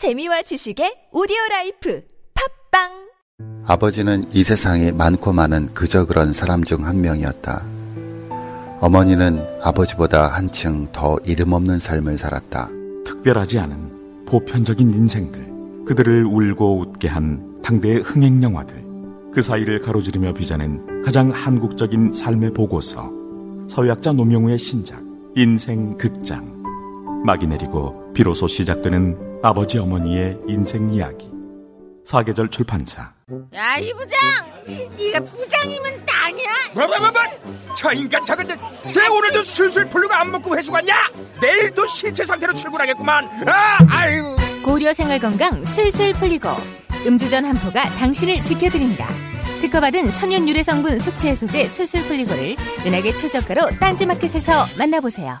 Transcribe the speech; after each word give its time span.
재미와 0.00 0.40
지식의 0.40 1.10
오디오 1.12 1.36
라이프 1.50 2.02
팟빵 2.70 2.88
아버지는 3.66 4.24
이 4.32 4.42
세상에 4.42 4.92
많고 4.92 5.34
많은 5.34 5.74
그저 5.74 6.06
그런 6.06 6.32
사람 6.32 6.64
중 6.64 6.86
한 6.86 7.02
명이었다. 7.02 7.62
어머니는 8.80 9.44
아버지보다 9.60 10.28
한층 10.28 10.90
더 10.90 11.18
이름 11.26 11.52
없는 11.52 11.78
삶을 11.78 12.16
살았다. 12.16 12.70
특별하지 13.04 13.58
않은 13.58 14.24
보편적인 14.24 14.90
인생들, 14.90 15.84
그들을 15.84 16.24
울고 16.24 16.80
웃게 16.80 17.06
한 17.06 17.60
당대의 17.60 18.00
흥행 18.00 18.42
영화들, 18.42 18.82
그 19.34 19.42
사이를 19.42 19.82
가로지르며 19.82 20.32
빚어낸 20.32 21.02
가장 21.04 21.28
한국적인 21.28 22.14
삶의 22.14 22.54
보고서, 22.54 23.12
사회학자 23.68 24.14
노명우의 24.14 24.58
신작 24.58 25.02
인생 25.36 25.98
극장. 25.98 26.58
막이 27.26 27.46
내리고 27.46 27.99
비로소 28.20 28.46
시작되는 28.46 29.40
아버지 29.42 29.78
어머니의 29.78 30.36
인생 30.46 30.92
이야기. 30.92 31.30
사계절 32.04 32.50
출판사. 32.50 33.14
야, 33.54 33.78
이 33.78 33.94
부장! 33.94 34.18
네가 34.66 35.20
부장이면 35.20 36.04
땅이야? 36.04 36.50
뭐, 36.74 36.86
뭐, 36.86 36.98
뭐, 36.98 37.10
뭐? 37.12 37.74
저 37.74 37.90
인간 37.94 38.22
저건 38.26 38.46
쟤 38.92 39.08
오늘도 39.08 39.42
술술 39.42 39.88
풀리고 39.88 40.12
안 40.12 40.30
먹고 40.32 40.54
회수 40.54 40.70
갔냐? 40.70 40.94
내일도 41.40 41.86
신체 41.86 42.26
상태로 42.26 42.52
출근하겠구만. 42.52 43.24
아, 43.48 43.78
아유. 43.88 44.36
고려 44.62 44.92
생활 44.92 45.18
건강 45.18 45.64
술술 45.64 46.12
풀리고 46.12 46.50
음주전 47.06 47.46
한포가 47.46 47.94
당신을 47.94 48.42
지켜드립니다. 48.42 49.08
특허받은 49.62 50.12
천연 50.12 50.46
유래 50.46 50.62
성분 50.62 50.98
숙취 50.98 51.28
해소제 51.28 51.70
술술 51.70 52.02
풀리고를 52.02 52.56
은하계 52.84 53.14
최저가로 53.14 53.78
딴지마켓에서 53.80 54.66
만나보세요. 54.76 55.40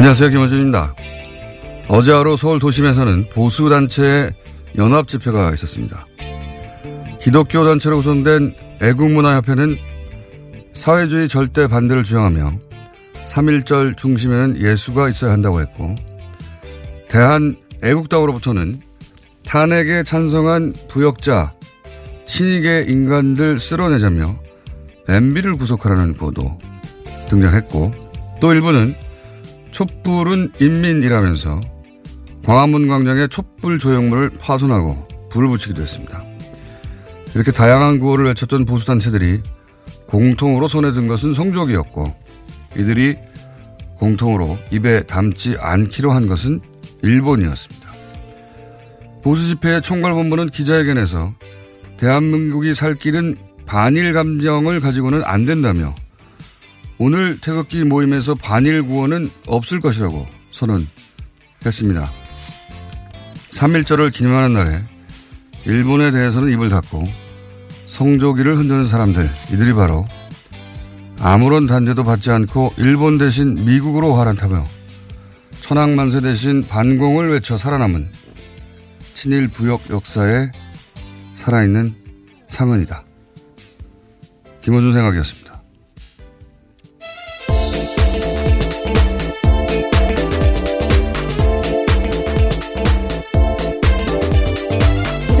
안녕하세요. 0.00 0.30
김원준입니다. 0.30 0.94
어제 1.88 2.10
하루 2.10 2.34
서울 2.34 2.58
도심에서는 2.58 3.28
보수단체의 3.34 4.32
연합 4.78 5.06
집회가 5.08 5.52
있었습니다. 5.52 6.06
기독교 7.20 7.66
단체로 7.66 7.96
구성된 7.96 8.54
애국문화협회는 8.80 9.76
사회주의 10.72 11.28
절대 11.28 11.66
반대를 11.66 12.02
주장하며 12.02 12.50
3.1절 13.26 13.98
중심에는 13.98 14.56
예수가 14.62 15.10
있어야 15.10 15.32
한다고 15.32 15.60
했고 15.60 15.94
대한 17.10 17.58
애국당으로부터는 17.82 18.80
탄핵에 19.44 20.02
찬성한 20.02 20.72
부역자, 20.88 21.52
친이계 22.24 22.86
인간들 22.88 23.60
쓸어내자며 23.60 24.34
MB를 25.10 25.58
구속하라는 25.58 26.14
보도 26.14 26.58
등장했고 27.28 27.92
또 28.40 28.54
일부는 28.54 28.94
촛불은 29.80 30.52
인민이라면서 30.60 31.58
광화문 32.44 32.88
광장에 32.88 33.28
촛불 33.28 33.78
조형물을 33.78 34.28
파손하고 34.38 35.08
불을 35.30 35.48
붙이기도 35.48 35.80
했습니다. 35.80 36.22
이렇게 37.34 37.50
다양한 37.50 37.98
구호를 37.98 38.26
외쳤던 38.26 38.66
보수단체들이 38.66 39.40
공통으로 40.06 40.68
손에 40.68 40.92
든 40.92 41.08
것은 41.08 41.32
성적이었고 41.32 42.14
이들이 42.76 43.16
공통으로 43.96 44.58
입에 44.70 45.04
담지 45.04 45.56
않기로 45.58 46.12
한 46.12 46.28
것은 46.28 46.60
일본이었습니다. 47.02 47.90
보수 49.22 49.48
집회의 49.48 49.80
총괄본부는 49.80 50.50
기자회견에서 50.50 51.32
대한민국이 51.96 52.74
살 52.74 52.96
길은 52.96 53.36
반일 53.64 54.12
감정을 54.12 54.80
가지고는 54.80 55.22
안 55.24 55.46
된다며 55.46 55.94
오늘 57.02 57.40
태극기 57.40 57.82
모임에서 57.84 58.34
반일 58.34 58.82
구호는 58.82 59.30
없을 59.46 59.80
것이라고 59.80 60.26
선언했습니다. 60.52 62.10
3.1절을 63.52 64.12
기념하는 64.12 64.52
날에 64.52 64.84
일본에 65.64 66.10
대해서는 66.10 66.52
입을 66.52 66.68
닫고 66.68 67.04
성조기를 67.86 68.58
흔드는 68.58 68.86
사람들, 68.86 69.30
이들이 69.50 69.72
바로 69.72 70.06
아무런 71.20 71.66
단죄도 71.66 72.02
받지 72.02 72.30
않고 72.30 72.74
일본 72.76 73.16
대신 73.16 73.54
미국으로 73.54 74.16
화란타며 74.16 74.62
천황만세 75.62 76.20
대신 76.20 76.62
반공을 76.62 77.30
외쳐 77.30 77.56
살아남은 77.56 78.12
친일 79.14 79.48
부역 79.48 79.88
역사에 79.88 80.50
살아있는 81.34 81.94
상흔이다. 82.48 83.04
김호준 84.60 84.92
생각이었습니다. 84.92 85.49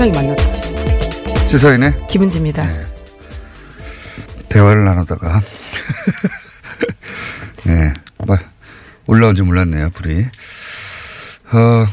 소장이 0.00 0.12
만났다. 0.12 1.46
시사인의 1.48 2.06
김은지입니다. 2.08 2.66
네. 2.66 2.86
대화를 4.48 4.82
나누다가 4.86 5.42
네, 7.66 7.92
올라온 9.06 9.36
지 9.36 9.42
몰랐네요, 9.42 9.90
불이. 9.90 10.24
어, 11.52 11.86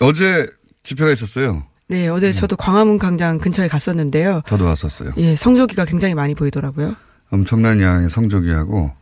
어제 0.00 0.46
집회가 0.82 1.10
있었어요. 1.10 1.64
네, 1.88 2.06
어제 2.08 2.26
네. 2.26 2.32
저도 2.32 2.56
광화문 2.56 2.98
광장 2.98 3.38
근처에 3.38 3.68
갔었는데요. 3.68 4.42
저도 4.44 4.66
왔었어요. 4.66 5.14
예, 5.16 5.34
성조기가 5.34 5.86
굉장히 5.86 6.14
많이 6.14 6.34
보이더라고요. 6.34 6.94
엄청난 7.30 7.80
양의 7.80 8.10
성조기하고 8.10 8.92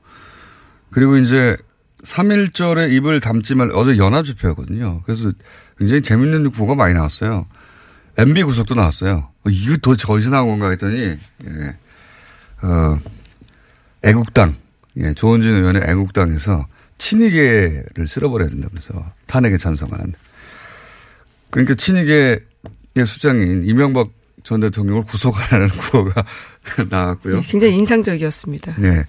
그리고 0.92 1.16
이제 1.16 1.56
3.1절에 2.04 2.92
입을 2.92 3.18
담지 3.18 3.56
말, 3.56 3.70
어제 3.74 3.98
연합 3.98 4.24
집회였거든요. 4.24 5.02
그래서 5.04 5.32
굉장히 5.78 6.00
재밌는 6.02 6.52
구호가 6.52 6.76
많이 6.76 6.94
나왔어요. 6.94 7.46
MB 8.18 8.42
구속도 8.44 8.74
나왔어요. 8.74 9.28
어, 9.44 9.50
이거 9.50 9.76
도대체 9.78 10.10
어디서 10.12 10.30
나온 10.30 10.48
건가 10.48 10.70
했더니, 10.70 11.00
예, 11.00 11.76
어, 12.66 12.98
애국당, 14.02 14.54
예, 14.98 15.14
조원진 15.14 15.54
의원의 15.56 15.82
애국당에서 15.86 16.66
친이계를 16.98 18.06
쓸어버려야 18.06 18.48
된다면서 18.50 19.12
탄핵에 19.26 19.56
찬성한. 19.56 20.14
그러니까 21.50 21.74
친이계의 21.74 22.40
수장인 23.06 23.62
이명박 23.64 24.10
전 24.44 24.60
대통령을 24.60 25.04
구속하라는 25.04 25.68
구호가 25.90 26.24
나왔고요. 26.88 27.36
네, 27.36 27.42
굉장히 27.46 27.76
인상적이었습니다. 27.76 28.74
네. 28.78 29.04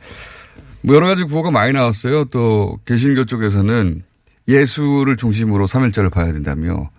뭐 0.81 0.95
여러 0.95 1.07
가지 1.07 1.23
구호가 1.23 1.51
많이 1.51 1.71
나왔어요. 1.73 2.25
또 2.25 2.79
개신교 2.85 3.25
쪽에서는 3.25 4.03
예수를 4.47 5.15
중심으로 5.15 5.65
3일절을 5.67 6.11
봐야 6.11 6.31
된다며 6.31 6.89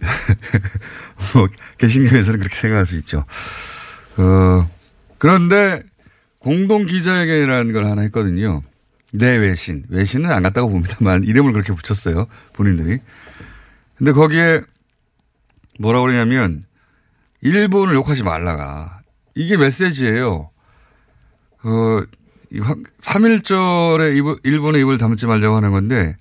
뭐, 1.34 1.48
개신교에서는 1.78 2.38
그렇게 2.38 2.54
생각할 2.54 2.86
수 2.86 2.96
있죠. 2.96 3.24
어, 4.16 4.70
그런데 5.18 5.82
공동 6.38 6.86
기자회견이라는 6.86 7.72
걸 7.72 7.86
하나 7.86 8.02
했거든요. 8.02 8.62
내 9.12 9.36
외신. 9.36 9.84
외신은 9.88 10.30
안 10.30 10.42
갔다고 10.42 10.68
봅니다만 10.70 11.24
이름을 11.24 11.52
그렇게 11.52 11.74
붙였어요. 11.74 12.26
본인들이. 12.52 12.98
근데 13.96 14.12
거기에 14.12 14.60
뭐라고 15.80 16.06
그러냐면 16.06 16.64
일본을 17.40 17.94
욕하지 17.94 18.24
말라가. 18.24 19.00
이게 19.34 19.56
메시지예요. 19.56 20.50
어, 21.64 22.02
3일절에 23.02 24.40
일본의 24.44 24.82
입을 24.82 24.98
담지 24.98 25.26
말자고 25.26 25.56
하는 25.56 25.72
건데 25.72 26.16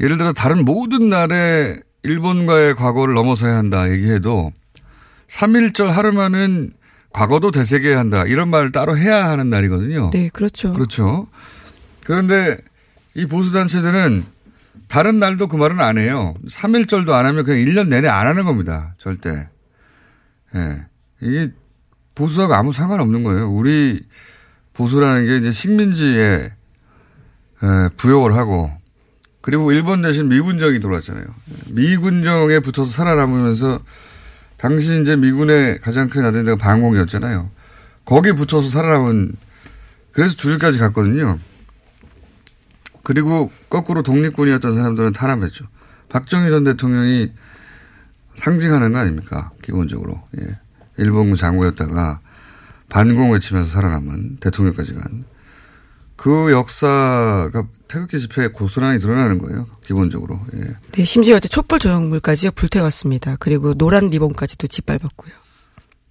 예를 0.00 0.16
들어 0.16 0.32
다른 0.32 0.64
모든 0.64 1.08
날에 1.08 1.80
일본과의 2.02 2.74
과거를 2.74 3.14
넘어서야 3.14 3.56
한다 3.56 3.90
얘기해도 3.90 4.52
3일절 5.28 5.86
하루만은 5.86 6.72
과거도 7.12 7.50
되새겨야 7.50 7.98
한다. 7.98 8.24
이런 8.24 8.48
말을 8.48 8.70
따로 8.70 8.96
해야 8.96 9.28
하는 9.28 9.50
날이거든요. 9.50 10.10
네, 10.12 10.28
그렇죠. 10.32 10.72
그렇죠. 10.72 11.26
그런데 12.04 12.58
이 13.14 13.26
보수단체들은 13.26 14.24
다른 14.88 15.18
날도 15.18 15.48
그 15.48 15.56
말은 15.56 15.80
안 15.80 15.98
해요. 15.98 16.34
3일절도 16.46 17.10
안 17.10 17.26
하면 17.26 17.44
그냥 17.44 17.60
1년 17.60 17.88
내내 17.88 18.08
안 18.08 18.26
하는 18.26 18.44
겁니다. 18.44 18.94
절대. 18.98 19.48
예. 20.54 20.58
네. 20.58 20.86
이게 21.20 21.52
보수하고 22.14 22.54
아무 22.54 22.72
상관없는 22.72 23.24
거예요. 23.24 23.50
우리 23.50 24.00
보수라는 24.72 25.26
게 25.26 25.36
이제 25.38 25.50
식민지에 25.50 26.52
예, 27.60 27.88
부역을 27.96 28.36
하고 28.36 28.70
그리고 29.48 29.72
일본 29.72 30.02
대신 30.02 30.28
미군정이 30.28 30.78
들어왔잖아요. 30.78 31.24
미군정에 31.70 32.58
붙어서 32.58 32.92
살아남으면서 32.92 33.80
당시 34.58 35.00
이제 35.00 35.16
미군의 35.16 35.78
가장 35.78 36.10
큰 36.10 36.26
아들대가 36.26 36.58
방공이었잖아요. 36.58 37.48
거기에 38.04 38.34
붙어서 38.34 38.68
살아남은 38.68 39.36
그래서 40.12 40.36
주주까지 40.36 40.78
갔거든요. 40.78 41.38
그리고 43.02 43.50
거꾸로 43.70 44.02
독립군이었던 44.02 44.74
사람들은 44.74 45.14
탄압했죠. 45.14 45.64
박정희 46.10 46.50
전 46.50 46.64
대통령이 46.64 47.32
상징하는 48.34 48.92
거 48.92 48.98
아닙니까? 48.98 49.52
기본적으로. 49.62 50.28
예. 50.38 50.58
일본군 50.98 51.36
장군이었다가 51.36 52.20
반공 52.90 53.32
외치면서 53.32 53.70
살아남은 53.70 54.40
대통령까지 54.40 54.92
간. 54.92 55.24
그 56.16 56.52
역사가 56.52 57.64
태극기 57.88 58.18
집회에 58.20 58.48
고스란히 58.48 58.98
드러나는 58.98 59.38
거예요. 59.38 59.66
기본적으로. 59.84 60.40
예. 60.54 60.76
네, 60.92 61.04
심지어 61.04 61.36
어제 61.36 61.48
촛불 61.48 61.78
조형물까지 61.78 62.50
불태웠습니다. 62.50 63.36
그리고 63.36 63.74
노란 63.74 64.08
리본까지도 64.08 64.66
짓밟았고요. 64.66 65.32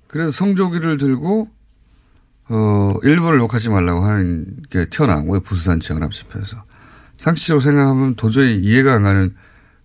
그래서 0.07 0.31
성조기를 0.31 0.97
들고 0.97 1.49
어 2.49 2.93
일본을 3.03 3.39
욕하지 3.39 3.69
말라고 3.69 4.05
하는 4.05 4.45
게 4.69 4.89
튀어나온 4.89 5.27
거예요. 5.27 5.41
보수단체 5.41 5.93
연합 5.93 6.11
집회에서. 6.11 6.63
상식적으로 7.17 7.61
생각하면 7.61 8.15
도저히 8.15 8.57
이해가 8.57 8.93
안 8.93 9.03
가는 9.03 9.35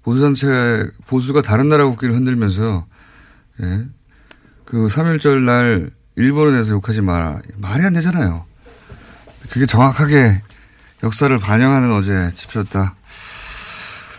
보수단체 0.02 0.88
보수가 1.06 1.42
다른 1.42 1.68
나라 1.68 1.86
국기를 1.86 2.14
흔들면서 2.14 2.86
예. 3.62 3.86
그 4.64 4.86
3일절 4.86 5.42
날 5.44 5.90
일본에 6.16 6.52
대해서 6.52 6.70
욕하지 6.72 7.02
마라. 7.02 7.40
말이 7.56 7.84
안 7.84 7.92
되잖아요. 7.92 8.46
그게 9.50 9.66
정확하게 9.66 10.40
역사를 11.02 11.36
반영하는 11.38 11.92
어제 11.92 12.30
집회였다. 12.34 12.94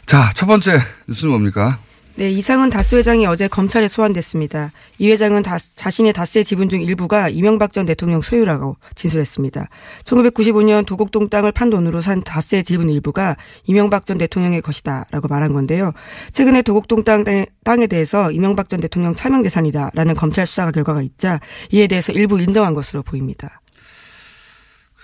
자, 0.06 0.32
첫 0.36 0.46
번째 0.46 0.80
뉴스는 1.08 1.32
뭡니까? 1.32 1.80
네, 2.16 2.30
이상은 2.30 2.70
다스 2.70 2.94
회장이 2.94 3.26
어제 3.26 3.48
검찰에 3.48 3.88
소환됐습니다. 3.88 4.72
이 5.00 5.10
회장은 5.10 5.42
다, 5.42 5.58
자신의 5.58 6.14
다스의 6.14 6.46
지분 6.46 6.70
중 6.70 6.80
일부가 6.80 7.28
이명박 7.28 7.74
전 7.74 7.88
대통령 7.88 8.22
소유라고 8.22 8.78
진술했습니다. 8.94 9.68
1995년 10.04 10.86
도곡동 10.86 11.30
땅을 11.30 11.52
판 11.52 11.72
돈으로 11.72 12.02
산 12.02 12.22
다스의 12.22 12.66
지분 12.66 12.90
일부가 12.90 13.36
이명박 13.66 14.06
전 14.06 14.20
대통령의 14.20 14.62
것이다라고 14.62 15.28
말한 15.28 15.54
건데요. 15.54 15.92
최근에 16.34 16.62
도곡동 16.62 17.04
땅, 17.04 17.24
땅에 17.64 17.88
대해서 17.88 18.30
이명박 18.30 18.70
전 18.70 18.80
대통령 18.80 19.16
차명 19.16 19.42
재산이다라는 19.42 20.14
검찰 20.14 20.46
수사 20.46 20.70
결과가 20.70 21.02
있자 21.02 21.40
이에 21.72 21.88
대해서 21.88 22.14
일부 22.14 22.40
인정한 22.40 22.76
것으로 22.76 23.02
보입니다. 23.02 23.63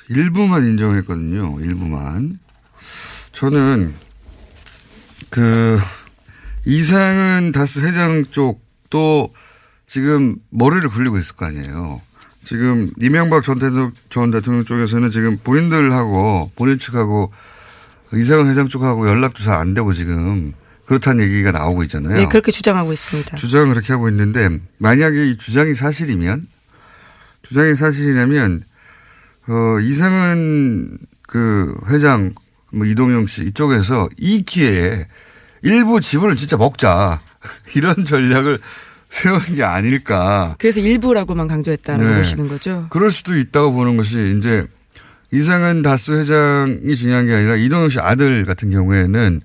일부만 0.10 0.66
인정했거든요. 0.66 1.60
일부만. 1.62 2.40
저는 3.32 3.94
그 5.30 5.80
이상은 6.66 7.52
다스 7.54 7.80
회장 7.80 8.26
쪽도 8.30 9.34
지금 9.88 10.36
머리를 10.50 10.88
굴리고 10.90 11.18
있을 11.18 11.36
거 11.36 11.46
아니에요. 11.46 12.02
지금 12.44 12.92
이명박 13.02 13.44
전 13.44 13.60
대통령, 13.60 13.92
전 14.10 14.32
대통령 14.32 14.66
쪽에서는 14.66 15.12
지금 15.12 15.38
본인들하고 15.44 16.52
본인 16.56 16.80
측하고 16.80 17.32
이상은 18.14 18.50
회장 18.50 18.68
쪽하고 18.68 19.08
연락도 19.08 19.44
잘 19.44 19.56
안 19.58 19.74
되고 19.74 19.94
지금 19.94 20.54
그렇다는 20.86 21.24
얘기가 21.26 21.52
나오고 21.52 21.84
있잖아요. 21.84 22.16
네, 22.16 22.26
그렇게 22.28 22.52
주장하고 22.52 22.92
있습니다. 22.92 23.36
주장은 23.36 23.70
그렇게 23.74 23.94
하고 23.94 24.10
있는데 24.10 24.60
만약에 24.80 25.30
이 25.30 25.38
주장이 25.38 25.76
사실이면 25.76 26.48
주장이 27.44 27.76
사실이라면 27.76 28.64
어, 29.50 29.80
이상은 29.80 30.98
그 31.28 31.76
회장, 31.88 32.34
뭐 32.72 32.86
이동영 32.86 33.28
씨 33.28 33.44
이쪽에서 33.46 34.08
이 34.18 34.44
기회에 34.44 35.08
일부 35.64 36.00
지분을 36.00 36.36
진짜 36.36 36.56
먹자. 36.56 37.22
이런 37.76 38.06
전략을 38.06 38.60
세운 39.10 39.40
게 39.40 39.64
아닐까. 39.64 40.56
그래서 40.60 40.80
일부라고만 40.80 41.48
강조했다는 41.48 42.12
네. 42.12 42.18
보시는 42.18 42.48
거죠? 42.48 42.88
그럴 42.92 43.12
수도 43.12 43.38
있다고 43.38 43.74
보는 43.74 43.98
것이 43.98 44.36
이제 44.38 44.68
이상은 45.32 45.82
다스 45.82 46.12
회장이 46.12 46.96
중요한 46.96 47.26
게 47.26 47.34
아니라 47.34 47.56
이동영 47.56 47.90
씨 47.90 48.00
아들 48.00 48.46
같은 48.46 48.70
경우에는 48.70 49.42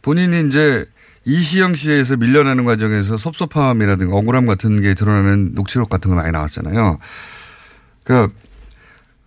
본인이 0.00 0.46
이제 0.46 0.86
이시영 1.26 1.74
씨에서 1.74 2.16
밀려나는 2.16 2.64
과정에서 2.64 3.16
섭섭함이라든가 3.16 4.14
억울함 4.14 4.46
같은 4.46 4.80
게 4.80 4.94
드러나는 4.94 5.52
녹취록 5.54 5.88
같은 5.88 6.10
거 6.10 6.16
많이 6.16 6.32
나왔잖아요. 6.32 6.98
그러니까 8.04 8.34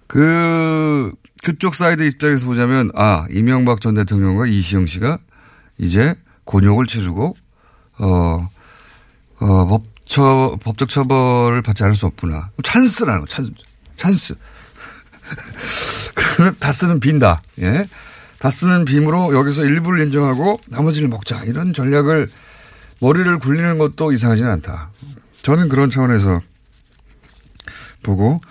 그, 0.07 1.11
그쪽 1.43 1.75
사이드 1.75 2.03
입장에서 2.03 2.45
보자면, 2.45 2.89
아, 2.95 3.25
이명박 3.29 3.81
전 3.81 3.95
대통령과 3.95 4.47
이시영 4.47 4.85
씨가 4.85 5.19
이제 5.77 6.15
곤욕을 6.45 6.87
치르고, 6.87 7.35
어, 7.99 8.49
어, 9.39 9.67
법 9.67 9.83
처, 10.05 10.57
법적 10.63 10.89
처벌을 10.89 11.61
받지 11.61 11.83
않을 11.83 11.95
수 11.95 12.05
없구나. 12.05 12.49
찬스라는 12.63 13.21
거, 13.21 13.27
찬스. 13.27 13.51
찬스. 13.95 14.35
그러면 16.15 16.55
다 16.59 16.71
쓰는 16.71 16.99
빈다. 16.99 17.41
예. 17.59 17.87
다 18.39 18.49
쓰는 18.49 18.85
빔으로 18.85 19.35
여기서 19.35 19.65
일부를 19.65 20.03
인정하고 20.05 20.59
나머지를 20.67 21.09
먹자. 21.09 21.43
이런 21.43 21.73
전략을 21.73 22.29
머리를 22.99 23.39
굴리는 23.39 23.77
것도 23.77 24.11
이상하지는 24.11 24.49
않다. 24.51 24.91
저는 25.41 25.69
그런 25.69 25.89
차원에서 25.89 26.41
보고 28.03 28.41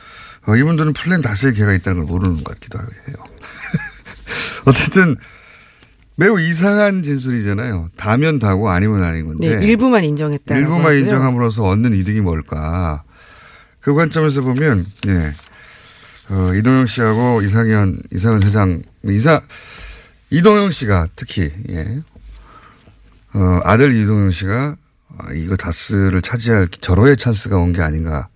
어, 0.47 0.57
이분들은 0.57 0.93
플랜 0.93 1.23
다수의 1.23 1.55
개가 1.55 1.73
있다는 1.75 1.99
걸 1.99 2.07
모르는 2.07 2.37
것 2.45 2.55
같기도 2.55 2.79
해요. 2.79 3.17
어쨌든 4.67 5.17
매우 6.17 6.41
이상한 6.41 7.03
진술이잖아요. 7.03 7.91
다면 7.97 8.39
다고 8.39 8.71
아니면 8.71 9.05
아닌 9.05 9.27
건데. 9.27 9.57
네, 9.57 9.67
일부만 9.67 10.05
인정했다. 10.05 10.57
일부만 10.57 10.81
하고요. 10.87 10.99
인정함으로써 11.01 11.65
얻는 11.65 11.95
이득이 11.95 12.21
뭘까. 12.21 13.03
그 13.81 13.95
관점에서 13.95 14.41
보면, 14.41 14.87
예. 15.09 15.33
어, 16.31 16.55
이동영 16.55 16.87
씨하고 16.87 17.43
이상현, 17.43 18.01
이상현 18.13 18.43
회장, 18.43 18.83
이사, 19.05 19.43
이동영 20.31 20.71
씨가 20.71 21.09
특히, 21.15 21.53
예. 21.69 21.99
어, 23.35 23.61
아들 23.65 23.95
이동영 23.95 24.31
씨가 24.33 24.77
아, 25.19 25.33
이거 25.33 25.57
다스를 25.57 26.21
차지할 26.23 26.69
절호의 26.69 27.17
찬스가 27.17 27.57
온 27.59 27.73
게 27.73 27.83
아닌가. 27.83 28.29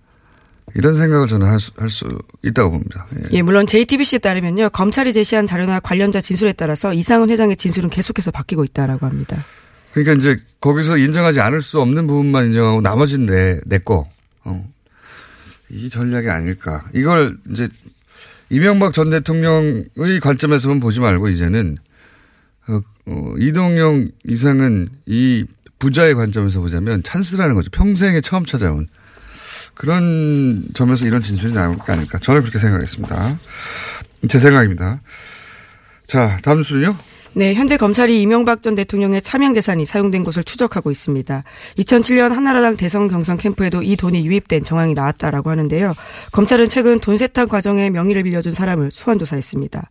이런 0.75 0.95
생각을 0.95 1.27
저는 1.27 1.47
할 1.47 1.59
수, 1.59 1.71
할 1.77 1.89
수 1.89 2.07
있다고 2.43 2.71
봅니다. 2.71 3.07
예. 3.15 3.27
예. 3.31 3.41
물론 3.41 3.67
JTBC에 3.67 4.19
따르면요. 4.19 4.69
검찰이 4.69 5.13
제시한 5.13 5.45
자료나 5.47 5.79
관련자 5.79 6.21
진술에 6.21 6.53
따라서 6.53 6.93
이상훈 6.93 7.29
회장의 7.29 7.57
진술은 7.57 7.89
계속해서 7.89 8.31
바뀌고 8.31 8.63
있다라고 8.65 9.05
합니다. 9.05 9.43
그러니까 9.93 10.13
이제 10.13 10.39
거기서 10.61 10.97
인정하지 10.97 11.41
않을 11.41 11.61
수 11.61 11.81
없는 11.81 12.07
부분만 12.07 12.47
인정하고 12.47 12.81
나머지는 12.81 13.25
내, 13.25 13.59
내 13.65 13.77
거. 13.77 14.09
어. 14.43 14.65
이 15.69 15.89
전략이 15.89 16.29
아닐까. 16.29 16.85
이걸 16.93 17.37
이제 17.49 17.67
이명박 18.49 18.93
전 18.93 19.09
대통령의 19.09 20.19
관점에서만 20.21 20.79
보지 20.79 20.99
말고 20.99 21.29
이제는 21.29 21.77
어, 22.67 22.81
어, 23.07 23.33
이동영 23.37 24.09
이상은 24.25 24.87
이 25.05 25.45
부자의 25.79 26.15
관점에서 26.15 26.61
보자면 26.61 27.01
찬스라는 27.03 27.55
거죠. 27.55 27.69
평생에 27.71 28.21
처음 28.21 28.45
찾아온. 28.45 28.87
그런 29.73 30.63
점에서 30.73 31.05
이런 31.05 31.21
진술이 31.21 31.53
나올 31.53 31.77
게 31.77 31.91
아닐까. 31.91 32.19
저는 32.19 32.41
그렇게 32.41 32.59
생각했습니다. 32.59 33.39
제 34.27 34.39
생각입니다. 34.39 35.01
자, 36.07 36.37
다음 36.43 36.63
순요. 36.63 36.95
네, 37.33 37.53
현재 37.53 37.77
검찰이 37.77 38.21
이명박 38.21 38.61
전 38.61 38.75
대통령의 38.75 39.21
차명 39.21 39.53
재산이 39.53 39.85
사용된 39.85 40.25
것을 40.25 40.43
추적하고 40.43 40.91
있습니다. 40.91 41.43
2007년 41.77 42.29
한나라당 42.29 42.75
대선 42.75 43.07
경선 43.07 43.37
캠프에도 43.37 43.81
이 43.81 43.95
돈이 43.95 44.25
유입된 44.25 44.65
정황이 44.65 44.93
나왔다라고 44.93 45.49
하는데요. 45.49 45.93
검찰은 46.33 46.67
최근 46.67 46.99
돈 46.99 47.17
세탁 47.17 47.47
과정에 47.47 47.89
명의를 47.89 48.23
빌려준 48.23 48.51
사람을 48.51 48.91
소환 48.91 49.17
조사했습니다. 49.17 49.89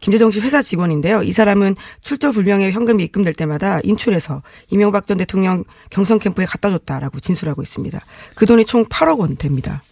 김재정 0.00 0.30
씨 0.30 0.40
회사 0.40 0.60
직원인데요. 0.60 1.22
이 1.22 1.32
사람은 1.32 1.76
출처 2.02 2.30
불명의 2.32 2.72
현금이 2.72 3.02
입금될 3.04 3.34
때마다 3.34 3.80
인출해서 3.84 4.42
이명박 4.70 5.06
전 5.06 5.16
대통령 5.18 5.64
경선 5.90 6.18
캠프에 6.18 6.44
갖다 6.44 6.70
줬다라고 6.70 7.20
진술하고 7.20 7.62
있습니다. 7.62 8.00
그 8.34 8.46
돈이 8.46 8.66
총 8.66 8.84
8억 8.84 9.18
원 9.20 9.36
됩니다. 9.36 9.82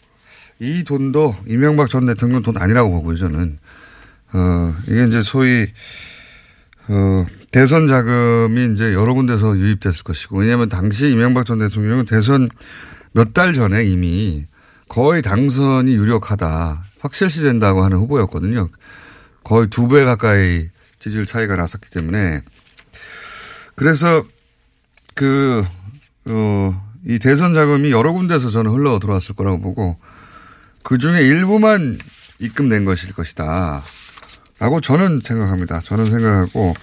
이 0.59 0.85
돈도 0.85 1.37
이명박 1.47 1.89
전 1.89 2.07
대통령 2.07 2.43
돈 2.43 2.57
아니라고 2.59 2.91
보고요, 2.91 3.17
저는. 3.17 3.59
어, 4.35 4.75
이게 4.87 5.05
이제 5.05 5.23
소위, 5.23 5.67
어, 6.89 7.27
대선 7.51 7.89
자금이 7.89 8.73
이제 8.73 8.93
여러 8.93 9.15
군데서 9.15 9.57
유입됐을 9.57 10.05
것이고, 10.05 10.39
왜냐하면 10.39 10.69
당시 10.69 11.09
이명박 11.11 11.47
전 11.47 11.59
대통령은 11.59 12.07
대선 12.07 12.49
몇 13.13 13.35
달 13.35 13.53
전에 13.53 13.85
이미 13.85 14.47
거의 14.89 15.23
당선이 15.23 15.93
유력하다, 15.95 16.83
확실시 17.01 17.43
된다고 17.43 17.83
하는 17.83 17.97
후보였거든요. 17.99 18.69
거의 19.45 19.69
두 19.69 19.89
배 19.89 20.05
가까이 20.05 20.69
지지율 20.99 21.27
차이가 21.27 21.57
났었기 21.57 21.91
때문에. 21.91 22.43
그래서 23.75 24.25
그, 25.15 25.65
어, 26.27 26.93
이 27.05 27.19
대선 27.19 27.55
자금이 27.55 27.91
여러 27.91 28.13
군데서 28.13 28.51
저는 28.51 28.71
흘러 28.71 28.99
들어왔을 28.99 29.35
거라고 29.35 29.61
보고, 29.61 29.99
그 30.83 30.99
중에 30.99 31.23
일부만 31.23 31.99
입금된 32.39 32.85
것일 32.85 33.13
것이다. 33.15 33.83
라고 34.59 34.81
저는 34.81 35.21
생각합니다. 35.25 35.81
저는 35.81 36.05
생각하고, 36.07 36.75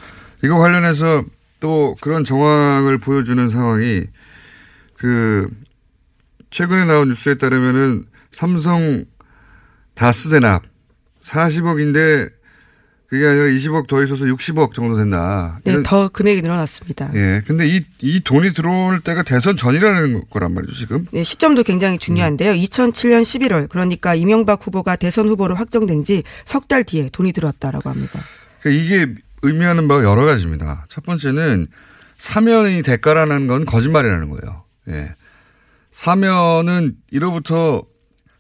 이거 0.44 0.58
관련해서 0.58 1.24
또 1.60 1.96
그런 2.02 2.24
정황을 2.24 2.98
보여주는 2.98 3.50
상황이 3.50 4.04
그 4.98 5.48
최근에 6.52 6.86
나온 6.86 7.10
뉴스에 7.10 7.36
따르면은 7.36 8.06
삼성 8.32 9.06
다스대납 9.96 10.64
40억인데 11.22 12.32
그게 13.10 13.26
아니라 13.26 13.46
20억 13.48 13.88
더 13.88 14.04
있어서 14.04 14.26
60억 14.26 14.74
정도 14.74 14.96
된다. 14.96 15.60
네, 15.64 15.82
더 15.84 16.10
금액이 16.10 16.44
늘어났습니다. 16.44 17.12
예. 17.16 17.42
근데 17.48 17.68
이, 17.68 17.84
이 18.02 18.20
돈이 18.20 18.54
들어올 18.54 19.00
때가 19.00 19.24
대선 19.24 19.58
전이라는 19.58 20.26
거란 20.30 20.54
말이죠, 20.54 20.76
지금. 20.76 21.08
네, 21.12 21.24
시점도 21.24 21.64
굉장히 21.64 21.98
중요한데요. 21.98 22.52
2007년 22.54 23.24
11월, 23.24 23.68
그러니까 23.68 24.14
이명박 24.14 24.64
후보가 24.66 24.96
대선 24.98 25.28
후보로 25.28 25.56
확정된 25.56 26.04
지 26.04 26.22
석 26.46 26.68
달 26.68 26.84
뒤에 26.84 27.10
돈이 27.12 27.34
들어왔다라고 27.34 27.90
합니다. 27.90 28.20
그러니까 28.62 28.84
이게 28.84 29.16
의미하는 29.42 29.88
바가 29.88 30.04
여러 30.04 30.26
가지입니다. 30.26 30.86
첫 30.88 31.04
번째는 31.04 31.66
사면이 32.18 32.84
대가라는 32.84 33.48
건 33.48 33.66
거짓말이라는 33.66 34.30
거예요. 34.30 34.66
예. 34.90 35.16
사면은 35.90 36.96
1호부터 37.12 37.86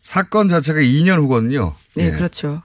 사건 0.01 0.47
자체가 0.47 0.79
2년 0.79 1.17
후거든요. 1.19 1.75
네, 1.95 2.07
예. 2.07 2.11
그렇죠. 2.11 2.61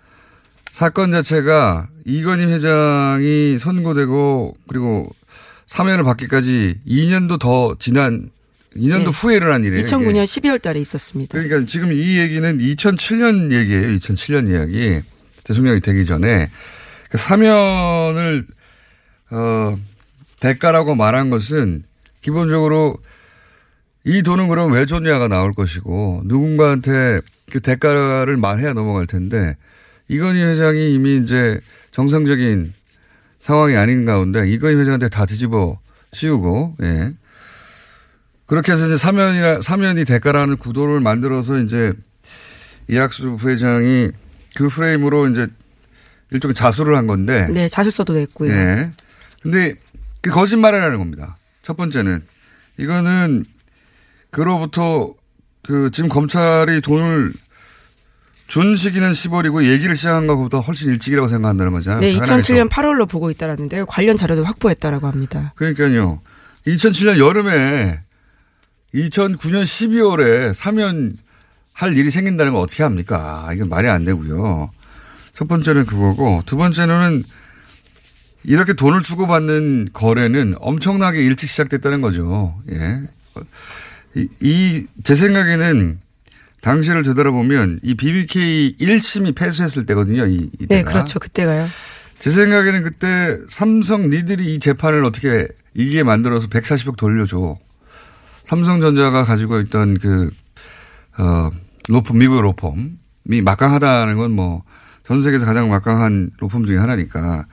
사건 0.70 1.12
자체가 1.12 1.88
이건희 2.04 2.44
회장이 2.44 3.58
선고되고 3.58 4.54
그리고 4.68 5.08
사면을 5.66 6.04
받기까지 6.04 6.80
2년도 6.86 7.38
더 7.38 7.76
지난 7.78 8.30
2년도 8.76 9.04
네. 9.04 9.10
후에 9.10 9.36
일어난 9.36 9.64
일이에요. 9.64 9.84
2009년 9.84 10.24
이게. 10.24 10.24
12월 10.24 10.60
달에 10.60 10.80
있었습니다. 10.80 11.32
그러니까 11.32 11.66
지금 11.66 11.92
이 11.92 12.18
얘기는 12.18 12.58
2007년 12.58 13.52
얘기예요. 13.52 13.96
2007년 13.98 14.50
이야기. 14.50 15.02
대통령이 15.44 15.80
되기 15.80 16.06
전에 16.06 16.50
그 17.10 17.18
사면을 17.18 18.46
어 19.30 19.78
대가라고 20.40 20.94
말한 20.94 21.30
것은 21.30 21.84
기본적으로 22.20 22.96
이 24.04 24.22
돈은 24.22 24.48
그럼 24.48 24.72
왜 24.72 24.86
줬냐가 24.86 25.28
나올 25.28 25.52
것이고 25.52 26.22
누군가한테 26.24 27.20
그 27.50 27.60
대가를 27.60 28.36
말해야 28.36 28.72
넘어갈 28.72 29.06
텐데 29.06 29.56
이건희 30.08 30.42
회장이 30.42 30.92
이미 30.92 31.16
이제 31.18 31.60
정상적인 31.94 32.74
상황이 33.38 33.76
아닌 33.76 34.04
가운데 34.04 34.48
이건희 34.48 34.74
회장한테 34.74 35.08
다 35.08 35.26
뒤집어 35.26 35.78
씌우고 36.12 36.74
예. 36.82 37.12
그렇게 38.46 38.72
해서 38.72 38.86
이제 38.86 38.96
사면이라 38.96 39.60
사면이 39.60 40.04
대가라는 40.04 40.56
구도를 40.56 40.98
만들어서 40.98 41.60
이제 41.60 41.92
이학수 42.88 43.36
부회장이 43.36 44.10
그 44.56 44.68
프레임으로 44.68 45.28
이제 45.28 45.46
일종의 46.32 46.54
자수를 46.54 46.96
한 46.96 47.06
건데 47.06 47.46
네, 47.52 47.68
자술서도 47.68 48.14
냈고요. 48.14 48.50
예. 48.50 48.90
근데 49.44 49.76
그 50.20 50.30
거짓말이라는 50.30 50.98
겁니다. 50.98 51.36
첫 51.62 51.76
번째는 51.76 52.22
이거는 52.76 53.44
그로부터 54.32 55.14
그 55.62 55.90
지금 55.92 56.08
검찰이 56.08 56.80
돈을 56.80 57.34
준 58.46 58.76
시기는 58.76 59.10
10월이고 59.10 59.64
얘기를 59.64 59.96
시작한 59.96 60.26
것보다 60.26 60.58
훨씬 60.58 60.90
일찍이라고 60.90 61.28
생각한다는 61.28 61.72
거잖아요. 61.72 62.00
네, 62.00 62.12
당연하겠죠. 62.18 62.52
2007년 62.54 62.68
8월로 62.68 63.08
보고 63.08 63.30
있다라는데요. 63.30 63.86
관련 63.86 64.16
자료도 64.16 64.44
확보했다라고 64.44 65.06
합니다. 65.06 65.52
그러니까요. 65.56 66.20
2007년 66.66 67.18
여름에 67.18 68.00
2009년 68.94 69.62
12월에 69.62 70.52
사면 70.54 71.16
할 71.72 71.96
일이 71.96 72.10
생긴다는 72.10 72.52
걸 72.52 72.62
어떻게 72.62 72.82
합니까? 72.82 73.50
이건 73.52 73.68
말이 73.68 73.88
안 73.88 74.04
되고요. 74.04 74.70
첫 75.32 75.48
번째는 75.48 75.86
그거고 75.86 76.42
두 76.46 76.56
번째는 76.56 77.24
이렇게 78.44 78.74
돈을 78.74 79.02
주고받는 79.02 79.88
거래는 79.92 80.54
엄청나게 80.58 81.20
일찍 81.22 81.48
시작됐다는 81.48 82.00
거죠. 82.02 82.62
예. 82.70 83.00
이, 84.40 84.86
제 85.02 85.14
생각에는 85.14 85.98
당시를 86.64 87.02
되돌아보면 87.02 87.80
이 87.82 87.94
BBK 87.94 88.76
1심이 88.80 89.34
패소했을 89.34 89.84
때거든요. 89.86 90.26
이, 90.26 90.50
이때가. 90.58 90.74
네, 90.74 90.82
그렇죠. 90.82 91.18
그때가요. 91.20 91.68
제 92.18 92.30
생각에는 92.30 92.82
그때 92.82 93.38
삼성 93.48 94.08
니들이 94.08 94.54
이 94.54 94.58
재판을 94.58 95.04
어떻게 95.04 95.46
이기게 95.74 96.02
만들어서 96.02 96.48
140억 96.48 96.96
돌려줘. 96.96 97.58
삼성전자가 98.44 99.24
가지고 99.24 99.60
있던 99.60 99.98
그, 99.98 100.30
어, 101.18 101.50
로펌, 101.88 102.14
미국 102.14 102.40
로펌이 102.40 103.42
막강하다는 103.42 104.16
건 104.16 104.32
뭐 104.32 104.62
전 105.04 105.20
세계에서 105.20 105.44
가장 105.44 105.68
막강한 105.68 106.30
로펌 106.38 106.64
중에 106.64 106.78
하나니까 106.78 107.44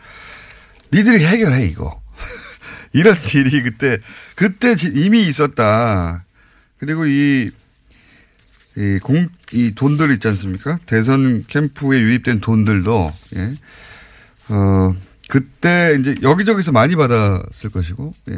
니들이 0.94 1.24
해결해, 1.26 1.66
이거. 1.68 2.02
이런 2.94 3.16
일이 3.36 3.62
그때, 3.62 4.00
그때 4.36 4.74
이미 4.94 5.28
있었다. 5.28 6.24
그리고 6.80 7.06
이, 7.06 7.50
이 8.78 9.00
공, 9.00 9.28
이 9.52 9.74
돈들 9.76 10.12
있지 10.14 10.28
않습니까? 10.30 10.80
대선 10.86 11.44
캠프에 11.48 12.00
유입된 12.00 12.40
돈들도, 12.40 13.14
예. 13.36 13.54
어, 14.50 14.96
그때 15.28 15.98
이제 16.00 16.16
여기저기서 16.22 16.72
많이 16.72 16.96
받았을 16.96 17.70
것이고, 17.70 18.14
예. 18.30 18.38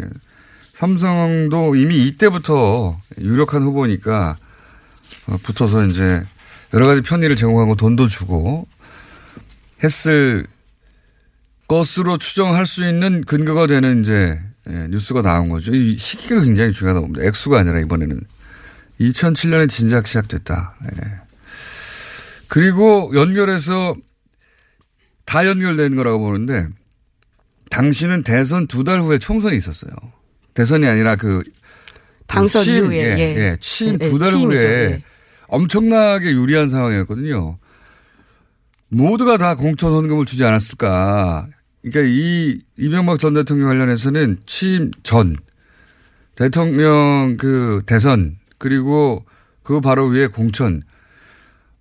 삼성도 0.73 1.75
이미 1.75 2.07
이때부터 2.07 2.99
유력한 3.19 3.61
후보니까 3.61 4.35
어, 5.27 5.37
붙어서 5.41 5.85
이제 5.85 6.23
여러 6.73 6.87
가지 6.87 7.01
편의를 7.01 7.35
제공하고 7.35 7.75
돈도 7.75 8.07
주고 8.07 8.67
했을 9.83 10.45
것으로 11.67 12.17
추정할 12.17 12.65
수 12.65 12.87
있는 12.87 13.23
근거가 13.23 13.67
되는 13.67 14.01
이제 14.01 14.41
예, 14.69 14.87
뉴스가 14.87 15.21
나온 15.21 15.49
거죠. 15.49 15.73
이 15.73 15.97
시기가 15.97 16.41
굉장히 16.41 16.71
중요하다고 16.71 17.07
봅니다. 17.07 17.27
액수가 17.27 17.59
아니라 17.59 17.79
이번에는 17.81 18.21
2007년에 19.10 19.69
진작 19.69 20.07
시작됐다. 20.07 20.75
예. 20.86 21.12
그리고 22.48 23.12
연결해서 23.15 23.95
다 25.25 25.48
연결된 25.48 25.95
거라고 25.95 26.19
보는데 26.19 26.67
당시는 27.69 28.24
대선 28.24 28.67
두 28.67 28.83
달 28.83 29.01
후에 29.01 29.17
총선이 29.17 29.57
있었어요. 29.57 29.91
대선이 30.53 30.86
아니라 30.88 31.15
그 31.15 31.41
당선 32.27 32.63
취임, 32.63 32.86
이후에 32.86 32.98
예, 32.98 33.19
예. 33.19 33.38
예, 33.38 33.57
취임 33.60 33.98
예, 34.01 34.10
두달 34.10 34.31
취임이죠. 34.31 34.60
후에 34.60 34.67
예. 34.67 35.03
엄청나게 35.48 36.31
유리한 36.31 36.69
상황이었거든요. 36.69 37.57
모두가 38.89 39.38
다 39.38 39.55
공천 39.55 39.91
헌금을 39.93 40.25
주지 40.25 40.45
않았을까. 40.45 41.48
그러니까 41.81 42.01
이 42.13 42.60
이명박 42.77 43.19
전 43.19 43.33
대통령 43.33 43.69
관련해서는 43.69 44.38
취임 44.45 44.91
전 45.01 45.36
대통령 46.36 47.38
그 47.39 47.81
대선 47.86 48.38
그리고 48.57 49.25
그 49.63 49.81
바로 49.81 50.07
위에 50.07 50.27
공천 50.27 50.83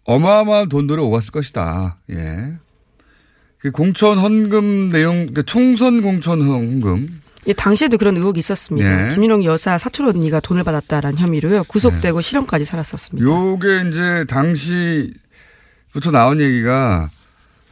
어마어마한 0.05 0.69
돈들을 0.69 1.01
오갔을 1.01 1.31
것이다. 1.31 1.99
예. 2.11 2.55
그 3.59 3.71
공천 3.71 4.19
헌금 4.19 4.89
내용, 4.91 5.33
그 5.33 5.45
총선 5.45 6.03
공천 6.03 6.41
헌금 6.43 7.21
예, 7.49 7.53
당시에도 7.53 7.99
그런 7.99 8.17
의혹이 8.17 8.39
있었습니다. 8.39 9.11
예. 9.11 9.15
김윤홍 9.15 9.45
여사 9.45 9.79
사촌 9.79 10.07
언니가 10.09 10.41
돈을 10.41 10.65
받았다라는 10.65 11.19
혐의로요. 11.19 11.65
구속되고 11.65 12.21
네. 12.21 12.29
실형까지 12.29 12.65
살았었습니다. 12.65 13.29
요게 13.29 13.89
이제 13.89 14.25
당시부터 14.29 16.11
나온 16.13 16.41
얘기가 16.41 17.11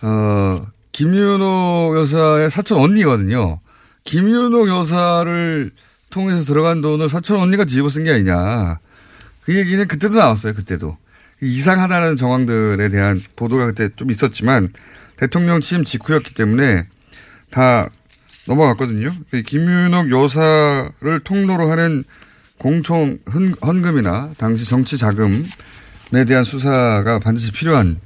어 0.02 0.66
김윤호 0.92 1.94
여사의 1.98 2.50
사촌 2.50 2.78
언니거든요. 2.80 3.60
김윤호 4.04 4.68
여사를 4.68 5.70
통해서 6.10 6.42
들어간 6.42 6.80
돈을 6.80 7.08
사촌 7.08 7.38
언니가 7.38 7.64
뒤집어 7.64 7.88
쓴 7.88 8.04
게 8.04 8.12
아니냐. 8.12 8.78
그 9.50 9.56
얘기는 9.56 9.84
그때도 9.88 10.14
나왔어요. 10.16 10.54
그때도 10.54 10.96
이상하다는 11.40 12.14
정황들에 12.14 12.88
대한 12.88 13.20
보도가 13.34 13.66
그때 13.66 13.88
좀 13.96 14.08
있었지만 14.08 14.72
대통령 15.16 15.60
취임 15.60 15.82
직후였기 15.82 16.34
때문에 16.34 16.86
다 17.50 17.90
넘어갔거든요. 18.46 19.12
김윤옥 19.44 20.12
여사를 20.12 21.20
통로로 21.24 21.68
하는 21.68 22.04
공총 22.58 23.18
헌금이나 23.60 24.34
당시 24.38 24.64
정치 24.66 24.96
자금에 24.96 25.44
대한 26.28 26.44
수사가 26.44 27.18
반드시 27.18 27.50
필요한 27.50 27.98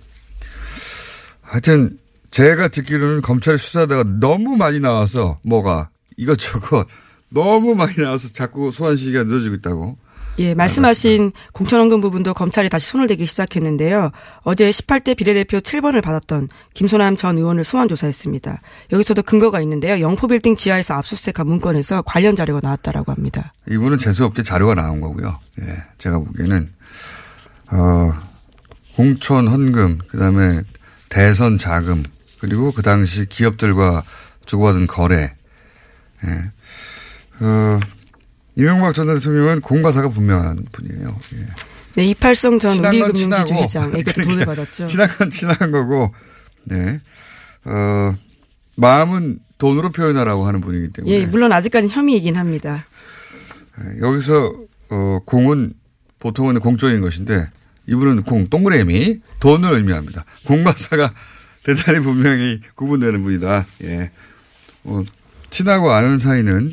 하여튼 1.42 1.98
제가 2.30 2.68
듣기로는 2.68 3.20
검찰이 3.20 3.58
수사하다가 3.58 4.18
너무 4.18 4.56
많이 4.56 4.80
나와서 4.80 5.38
뭐가 5.42 5.90
이것저것 6.16 6.86
너무 7.28 7.74
많이 7.74 7.96
나와서 7.96 8.28
자꾸 8.28 8.70
소환 8.72 8.96
시기가 8.96 9.24
늦어지고 9.24 9.56
있다고. 9.56 9.98
예, 10.38 10.54
말씀하신 10.54 11.32
공천원금 11.52 12.00
부분도 12.00 12.34
검찰이 12.34 12.68
다시 12.68 12.88
손을 12.88 13.06
대기 13.06 13.24
시작했는데요. 13.26 14.10
어제 14.42 14.68
18대 14.68 15.16
비례대표 15.16 15.58
7번을 15.58 16.02
받았던 16.02 16.48
김소남 16.74 17.16
전 17.16 17.38
의원을 17.38 17.64
소환 17.64 17.88
조사했습니다. 17.88 18.60
여기서도 18.92 19.22
근거가 19.22 19.60
있는데요. 19.60 20.00
영포빌딩 20.00 20.56
지하에서 20.56 20.94
압수수색한 20.94 21.46
문건에서 21.46 22.02
관련 22.02 22.34
자료가 22.34 22.60
나왔다라고 22.62 23.12
합니다. 23.12 23.52
이분은 23.68 23.98
재수없게 23.98 24.42
자료가 24.42 24.74
나온 24.74 25.00
거고요. 25.00 25.38
예, 25.62 25.82
제가 25.98 26.18
보기에는 26.18 26.70
어, 27.70 28.12
공천 28.96 29.48
헌금, 29.48 29.98
그다음에 30.08 30.62
대선 31.08 31.58
자금, 31.58 32.02
그리고 32.40 32.72
그 32.72 32.82
당시 32.82 33.26
기업들과 33.26 34.04
주고받은 34.46 34.86
거래. 34.86 35.34
예. 36.24 36.50
어, 37.40 37.80
이명박 38.56 38.94
전 38.94 39.06
대통령은 39.08 39.60
공과사가 39.60 40.08
분명한 40.08 40.66
분이에요. 40.72 41.18
예. 41.34 41.46
네, 41.96 42.06
이팔성 42.06 42.58
전 42.58 42.84
우리금융지주 42.84 43.54
회장에게 43.54 44.02
그러니까 44.02 44.22
돈을 44.22 44.46
받았죠. 44.46 44.86
친한 44.86 45.08
건 45.08 45.30
친한 45.30 45.70
거고, 45.70 46.12
네. 46.64 47.00
어, 47.64 48.14
마음은 48.76 49.38
돈으로 49.58 49.92
표현하라고 49.92 50.46
하는 50.46 50.60
분이기 50.60 50.92
때문에. 50.92 51.14
예, 51.14 51.26
물론 51.26 51.52
아직까지는 51.52 51.94
혐의이긴 51.94 52.36
합니다. 52.36 52.84
예, 53.80 54.00
여기서, 54.00 54.52
어, 54.90 55.20
공은 55.24 55.72
보통은 56.18 56.58
공적인 56.60 57.00
것인데, 57.00 57.48
이분은 57.86 58.22
공, 58.22 58.46
동그라미, 58.46 59.20
돈을 59.40 59.74
의미합니다. 59.74 60.24
공과사가 60.46 61.12
대단히 61.64 62.00
분명히 62.00 62.60
구분되는 62.74 63.22
분이다. 63.22 63.66
예. 63.84 64.10
어, 64.84 65.02
친하고 65.50 65.92
아는 65.92 66.18
사이는 66.18 66.72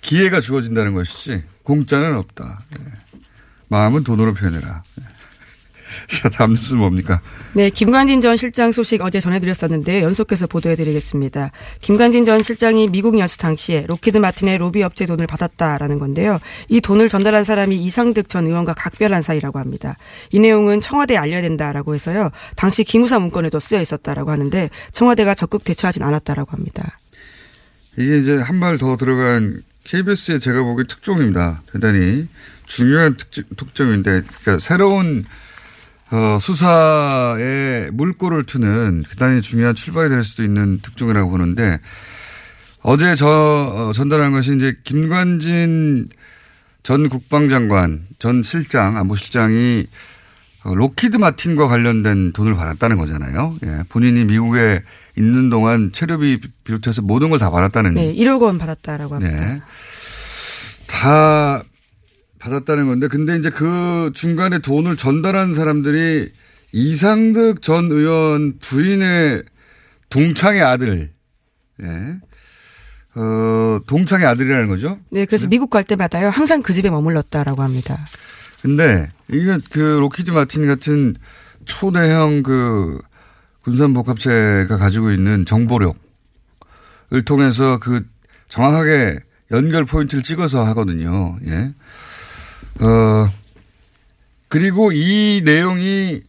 기회가 0.00 0.40
주어진다는 0.40 0.94
것이지 0.94 1.42
공짜는 1.62 2.14
없다. 2.14 2.60
예. 2.78 2.84
마음은 3.68 4.04
돈으로 4.04 4.34
표현해라. 4.34 4.82
예. 5.00 5.04
자, 6.08 6.28
다음 6.28 6.50
뉴스 6.50 6.74
뭡니까? 6.74 7.20
네, 7.54 7.70
김관진 7.70 8.20
전 8.20 8.36
실장 8.36 8.72
소식 8.72 9.00
어제 9.02 9.20
전해드렸었는데 9.20 10.02
연속해서 10.02 10.46
보도해드리겠습니다. 10.46 11.50
김관진 11.80 12.24
전 12.26 12.42
실장이 12.42 12.88
미국 12.88 13.18
연수 13.18 13.38
당시에 13.38 13.84
록히드 13.86 14.18
마틴의 14.18 14.58
로비 14.58 14.82
업체 14.82 15.06
돈을 15.06 15.26
받았다라는 15.26 15.98
건데요. 15.98 16.38
이 16.68 16.80
돈을 16.82 17.08
전달한 17.08 17.42
사람이 17.42 17.76
이상득 17.76 18.28
전 18.28 18.46
의원과 18.46 18.74
각별한 18.74 19.22
사이라고 19.22 19.58
합니다. 19.58 19.96
이 20.30 20.38
내용은 20.38 20.80
청와대에 20.82 21.16
알려야 21.16 21.40
된다라고 21.40 21.94
해서요. 21.94 22.30
당시 22.54 22.84
기무사 22.84 23.18
문건에도 23.18 23.58
쓰여 23.58 23.80
있었다라고 23.80 24.30
하는데 24.30 24.68
청와대가 24.92 25.34
적극 25.34 25.64
대처하진 25.64 26.02
않았다라고 26.02 26.52
합니다. 26.52 26.98
이게 27.96 28.18
이제 28.18 28.36
한 28.36 28.60
발 28.60 28.76
더 28.78 28.96
들어간 28.96 29.62
KBS의 29.88 30.38
제가 30.38 30.62
보기엔 30.62 30.86
특종입니다. 30.86 31.62
대단히 31.72 32.28
중요한 32.66 33.16
특징, 33.16 33.44
특종인데, 33.56 34.22
그러니까 34.22 34.58
새로운 34.58 35.24
어, 36.10 36.38
수사에 36.38 37.90
물꼬를 37.92 38.44
트는 38.44 39.04
대단히 39.10 39.40
중요한 39.40 39.74
출발이 39.74 40.10
될 40.10 40.24
수도 40.24 40.42
있는 40.42 40.80
특종이라고 40.80 41.30
보는데 41.30 41.80
어제 42.82 43.14
저 43.14 43.28
어, 43.28 43.92
전달한 43.94 44.32
것이 44.32 44.54
이제 44.54 44.74
김관진 44.84 46.08
전 46.82 47.08
국방장관, 47.08 48.06
전 48.18 48.42
실장, 48.42 48.96
안보실장이 48.96 49.86
어, 49.86 50.17
로키드 50.74 51.16
마틴과 51.16 51.68
관련된 51.68 52.32
돈을 52.32 52.54
받았다는 52.54 52.96
거잖아요. 52.98 53.56
예, 53.64 53.82
본인이 53.88 54.24
미국에 54.24 54.82
있는 55.16 55.50
동안 55.50 55.90
체류비 55.92 56.40
비롯해서 56.64 57.02
모든 57.02 57.30
걸 57.30 57.38
다 57.38 57.50
받았다는. 57.50 57.94
네, 57.94 58.14
1억 58.14 58.40
원 58.42 58.58
받았다라고 58.58 59.16
합니다. 59.16 59.36
네. 59.36 59.60
다 60.86 61.62
받았다는 62.38 62.86
건데, 62.86 63.08
근데 63.08 63.36
이제 63.36 63.50
그 63.50 64.10
중간에 64.14 64.58
돈을 64.60 64.96
전달한 64.96 65.52
사람들이 65.52 66.32
이상득 66.72 67.62
전 67.62 67.90
의원 67.90 68.58
부인의 68.58 69.42
동창의 70.10 70.62
아들, 70.62 71.10
예. 71.82 71.86
어, 73.20 73.80
동창의 73.86 74.26
아들이라는 74.26 74.68
거죠? 74.68 74.98
네, 75.10 75.24
그래서 75.26 75.44
네? 75.44 75.50
미국 75.50 75.70
갈 75.70 75.82
때마다요, 75.84 76.28
항상 76.28 76.62
그 76.62 76.72
집에 76.72 76.88
머물렀다라고 76.90 77.62
합니다. 77.62 77.98
근데, 78.62 79.08
이게 79.30 79.58
그 79.70 79.78
록히드 79.78 80.30
마틴 80.32 80.66
같은 80.66 81.14
초대형 81.64 82.42
그 82.42 82.98
군산복합체가 83.62 84.78
가지고 84.78 85.12
있는 85.12 85.44
정보력을 85.44 85.94
통해서 87.24 87.78
그 87.78 88.06
정확하게 88.48 89.18
연결 89.50 89.84
포인트를 89.84 90.22
찍어서 90.22 90.64
하거든요. 90.66 91.38
예. 91.46 91.74
어, 92.84 93.30
그리고 94.48 94.92
이 94.92 95.42
내용이, 95.44 96.22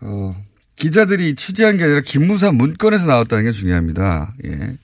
어, 0.00 0.36
기자들이 0.76 1.34
취재한 1.34 1.76
게 1.76 1.84
아니라 1.84 2.00
기무사 2.00 2.52
문건에서 2.52 3.06
나왔다는 3.06 3.44
게 3.44 3.52
중요합니다. 3.52 4.34
예. 4.46 4.78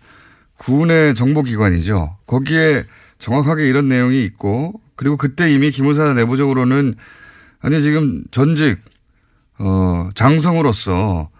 군의 0.58 1.14
정보기관이죠. 1.14 2.18
거기에 2.26 2.84
정확하게 3.18 3.66
이런 3.66 3.88
내용이 3.88 4.24
있고, 4.24 4.80
그리고 4.96 5.16
그때 5.16 5.52
이미 5.52 5.70
김무사 5.70 6.12
내부적으로는, 6.14 6.94
아니, 7.60 7.82
지금 7.82 8.24
전직, 8.30 8.78
어, 9.58 10.10
장성으로서, 10.14 11.30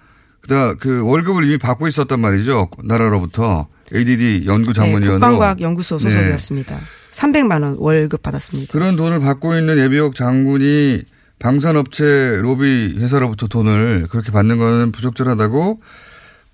그다 0.47 0.75
그 0.75 1.03
월급을 1.05 1.45
이미 1.45 1.59
받고 1.59 1.89
있었단 1.89 2.21
말이죠. 2.21 2.71
나라로부터. 2.85 3.69
ADD 3.93 4.47
연구 4.47 4.73
장문위원으로. 4.73 5.19
네, 5.19 5.19
국방과학 5.19 5.61
연구소 5.61 5.99
소속이었습니다. 5.99 6.77
네. 6.77 6.83
300만 7.13 7.63
원 7.63 7.77
월급 7.79 8.23
받았습니다. 8.23 8.73
그런 8.73 8.97
돈을 8.97 9.21
받고 9.21 9.57
있는 9.57 9.79
예비역 9.79 10.15
장군이 10.15 11.03
방산업체 11.39 12.39
로비 12.43 12.95
회사로부터 12.99 13.47
돈을 13.47 14.07
그렇게 14.11 14.33
받는 14.33 14.59
것은 14.59 14.93
부적절하다고 14.93 15.81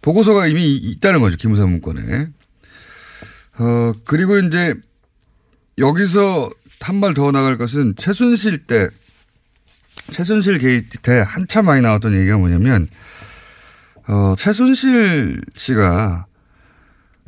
보고서가 0.03 0.47
이미 0.47 0.75
있다는 0.75 1.21
거죠. 1.21 1.37
기무사 1.37 1.67
문건에. 1.67 2.29
어, 3.59 3.93
그리고 4.05 4.39
이제 4.39 4.75
여기서 5.79 6.51
한 6.83 7.01
발 7.01 7.15
더 7.15 7.31
나갈 7.31 7.57
것은 7.59 7.95
최순실 7.97 8.67
때, 8.67 8.89
최순실 10.11 10.59
게이트 10.59 10.99
때 10.99 11.25
한참 11.27 11.67
많이 11.67 11.81
나왔던 11.83 12.15
얘기가 12.15 12.37
뭐냐면, 12.39 12.89
어, 14.09 14.35
최순실 14.37 15.43
씨가 15.55 16.27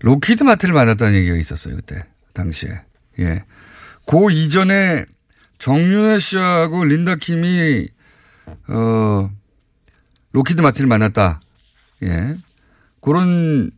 록히드 0.01 0.43
마틴을 0.45 0.75
만났다는 0.75 1.15
얘기가 1.15 1.37
있었어요. 1.37 1.77
그때, 1.77 2.05
당시에. 2.33 2.83
예. 3.21 3.45
그 4.07 4.31
이전에 4.33 5.07
정윤회 5.59 6.19
씨하고 6.19 6.85
린다 6.85 7.15
김이 7.15 7.89
어 8.69 9.31
록히드 10.33 10.61
마틴을 10.61 10.89
만났다. 10.89 11.41
예. 12.03 12.37
그런 13.01 13.71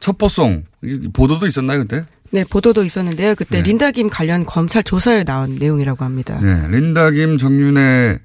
첩보성 0.00 0.64
보도도 1.12 1.46
있었나요 1.46 1.80
그때? 1.80 2.02
네, 2.30 2.44
보도도 2.44 2.84
있었는데요. 2.84 3.34
그때 3.34 3.58
네. 3.58 3.68
린다 3.68 3.90
김 3.90 4.08
관련 4.08 4.44
검찰 4.44 4.82
조사에 4.84 5.24
나온 5.24 5.56
내용이라고 5.56 6.04
합니다. 6.04 6.38
네, 6.40 6.68
린다 6.68 7.10
김 7.10 7.38
정윤회 7.38 8.18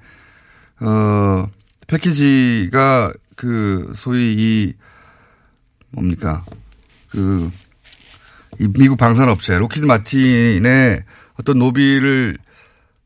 어 0.80 1.46
패키지가 1.86 3.12
그 3.34 3.92
소위 3.96 4.34
이 4.36 4.74
뭡니까 5.90 6.44
그 7.10 7.50
이 8.58 8.68
미국 8.68 8.96
방산업체 8.96 9.58
록히드 9.58 9.84
마틴의 9.84 11.02
어떤 11.38 11.58
로비를 11.58 12.38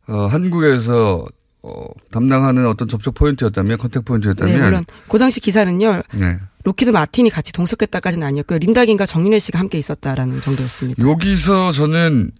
어, 0.08 0.26
한국에서 0.26 1.26
어, 1.62 1.84
담당하는 2.10 2.66
어떤 2.66 2.88
접촉 2.88 3.14
포인트였다면 3.14 3.78
contact 3.78 4.04
point였다면 4.04 4.56
네, 4.56 4.62
물론 4.62 4.84
그 5.08 5.18
당시 5.18 5.40
기사는요. 5.40 6.02
네. 6.16 6.38
록히드 6.64 6.90
마틴이 6.90 7.30
같이 7.30 7.52
동석했다까지는 7.52 8.26
아니었고요. 8.26 8.58
린다 8.58 8.80
김과 8.80 9.06
정윤회 9.06 9.38
씨가 9.38 9.58
함께 9.58 9.78
있었다라는 9.78 10.40
정도였습니다. 10.40 11.02
여기서 11.02 11.72
저는 11.72 12.32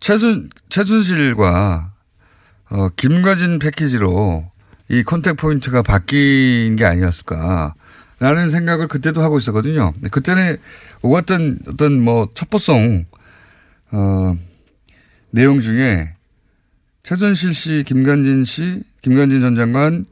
최순 0.00 0.50
최순실과 0.68 1.92
어, 2.70 2.88
김관진 2.96 3.58
패키지로 3.58 4.50
이 4.88 5.02
contact 5.02 5.36
point가 5.36 5.82
바뀐 5.82 6.76
게 6.76 6.84
아니었을까. 6.84 7.74
라는 8.20 8.48
생각을 8.48 8.88
그때도 8.88 9.20
하고 9.22 9.38
있었거든요. 9.38 9.92
그때는 10.10 10.56
오갔던 11.02 11.58
어떤 11.68 12.00
뭐 12.00 12.28
첩보성, 12.32 13.04
어, 13.90 14.36
내용 15.30 15.60
중에 15.60 16.14
최순실 17.02 17.54
씨, 17.54 17.84
김관진 17.84 18.44
씨, 18.44 18.82
김관진 19.02 19.40
전 19.40 19.56
장관, 19.56 20.06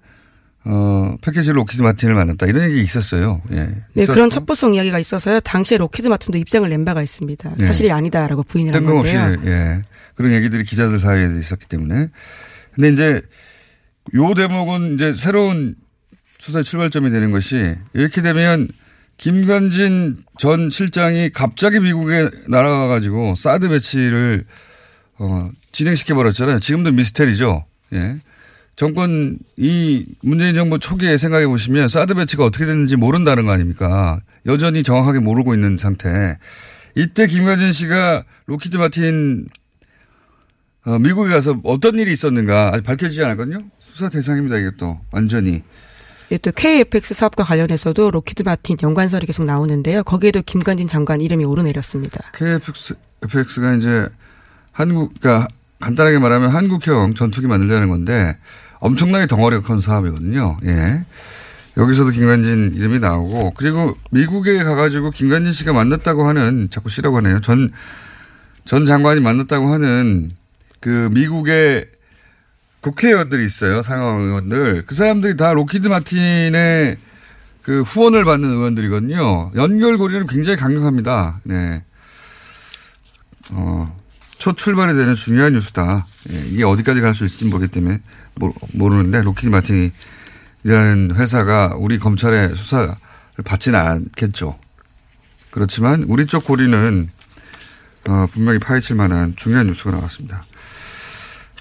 어, 0.65 1.17
패키지 1.23 1.51
록히드 1.51 1.83
마틴을 1.83 2.15
만났다. 2.15 2.47
이런 2.47 2.71
얘기 2.71 2.83
있었어요. 2.83 3.43
예. 3.51 3.57
네, 3.57 3.85
있었고. 3.97 4.15
그런 4.15 4.31
첩보성 4.31 4.75
이야기가 4.75 4.99
있어서요. 4.99 5.41
당시에 5.41 5.79
록히드 5.79 6.07
마틴도 6.07 6.39
입장을 6.39 6.69
낸 6.69 6.85
바가 6.85 7.03
있습니다. 7.03 7.57
네. 7.59 7.67
사실이 7.67 7.91
아니다라고 7.91 8.45
부인을 8.45 8.75
한 8.75 8.81
뜬금없이, 8.85 9.15
건데요. 9.15 9.51
예. 9.51 9.83
그런 10.15 10.33
얘기들이 10.33 10.65
기자들 10.65 11.01
사이에 11.01 11.39
있었기 11.39 11.67
때문에. 11.67 12.09
근데 12.75 12.89
이제 12.91 13.23
요 14.15 14.35
대목은 14.35 14.95
이제 14.95 15.13
새로운 15.15 15.75
수사의 16.39 16.65
출발점이 16.65 17.11
되는 17.11 17.31
것이 17.31 17.77
이렇게 17.93 18.21
되면 18.21 18.69
김관진 19.17 20.17
전 20.39 20.71
실장이 20.71 21.31
갑자기 21.31 21.79
미국에 21.81 22.31
날아가 22.49 22.89
가지고 22.89 23.35
사드 23.35 23.69
배치를 23.69 24.45
어, 25.19 25.51
진행시켜 25.71 26.15
버렸잖아요. 26.15 26.59
지금도 26.61 26.93
미스테리죠. 26.93 27.65
예. 27.95 28.17
정권 28.77 29.39
이 29.57 30.07
문재인 30.23 30.55
정부 30.55 30.79
초기에 30.79 31.17
생각해 31.17 31.47
보시면 31.47 31.89
사드 31.89 32.15
배치가 32.15 32.45
어떻게 32.45 32.65
됐는지 32.65 32.97
모른다는 32.97 33.45
거 33.47 33.53
아닙니까? 33.53 34.21
여전히 34.47 34.83
정확하게 34.83 35.21
모르고 35.21 35.55
있는 35.55 35.79
상태. 35.79 36.39
이때 36.95 37.27
김관진 37.27 37.73
씨가 37.73 38.25
록히드 38.47 38.77
마틴 38.77 39.47
어, 40.85 40.99
미국에 40.99 41.31
가서 41.31 41.61
어떤 41.65 41.99
일이 41.99 42.13
있었는가 42.13 42.73
아직 42.75 42.83
밝혀지지 42.85 43.23
않았거든요. 43.23 43.63
수사 43.81 44.09
대상입니다. 44.09 44.57
이게 44.59 44.71
또 44.79 44.99
완전히. 45.13 45.63
예, 46.33 46.39
또 46.39 46.51
KFX 46.51 47.15
사업과 47.15 47.45
관련해서도 47.45 48.11
로키드 48.11 48.43
마틴 48.43 48.77
연관설이 48.83 49.27
계속 49.27 49.45
나오는데요. 49.45 50.03
거기에도 50.03 50.43
김관진 50.43 50.89
장관 50.89 51.21
이름이 51.21 51.45
오르내렸습니다. 51.45 52.33
KFX, 52.35 52.95
FX가 53.23 53.75
이제 53.75 54.09
한국, 54.73 55.13
그러니까 55.21 55.47
간단하게 55.81 56.19
말하면 56.19 56.49
한국형 56.51 57.15
전투기 57.15 57.47
만들자는 57.47 57.89
건데 57.89 58.39
엄청나게 58.83 59.27
덩어리가 59.27 59.63
큰 59.63 59.79
사업이거든요. 59.79 60.59
예. 60.65 61.05
여기서도 61.77 62.11
김관진 62.11 62.75
이름이 62.75 62.99
나오고 62.99 63.53
그리고 63.57 63.97
미국에 64.11 64.63
가가지고 64.63 65.13
김관진 65.13 65.53
씨가 65.53 65.73
만났다고 65.73 66.27
하는 66.27 66.69
자꾸 66.71 66.91
씨라고 66.91 67.19
하네요. 67.19 67.41
전, 67.41 67.71
전 68.65 68.85
장관이 68.85 69.21
만났다고 69.21 69.73
하는 69.73 70.33
그 70.81 71.09
미국의 71.13 71.87
국회의원들이 72.81 73.47
있어요. 73.47 73.83
상하원 73.83 74.23
의원들. 74.23 74.85
그 74.87 74.97
사람들이 74.97 75.37
다 75.37 75.53
록히드 75.53 75.87
마틴의 75.87 76.97
그 77.63 77.83
후원을 77.83 78.25
받는 78.25 78.51
의원들이거든요. 78.51 79.53
연결고리는 79.55 80.27
굉장히 80.27 80.59
강력합니다. 80.59 81.41
네. 81.45 81.85
어, 83.53 84.02
첫 84.43 84.57
출발이 84.57 84.95
되는 84.95 85.15
중요한 85.15 85.53
뉴스다. 85.53 86.05
예, 86.33 86.47
이게 86.49 86.65
어디까지 86.65 87.01
갈 87.01 87.15
수 87.15 87.25
있을지 87.25 87.45
모르기 87.45 87.71
때문에 87.71 88.01
모, 88.35 88.53
모르는데 88.73 89.23
록히드 89.23 89.49
마틴이라는 89.51 91.15
회사가 91.15 91.77
우리 91.77 92.01
검찰의 92.01 92.57
수사를 92.57 92.93
받지는 93.45 93.79
않겠죠. 93.79 94.59
그렇지만 95.53 96.03
우리 96.09 96.27
쪽 96.27 96.43
고리는 96.43 97.09
어, 98.09 98.27
분명히 98.33 98.59
파헤칠 98.59 98.97
만한 98.97 99.37
중요한 99.37 99.69
뉴스가 99.69 99.93
나왔습니다. 99.93 100.43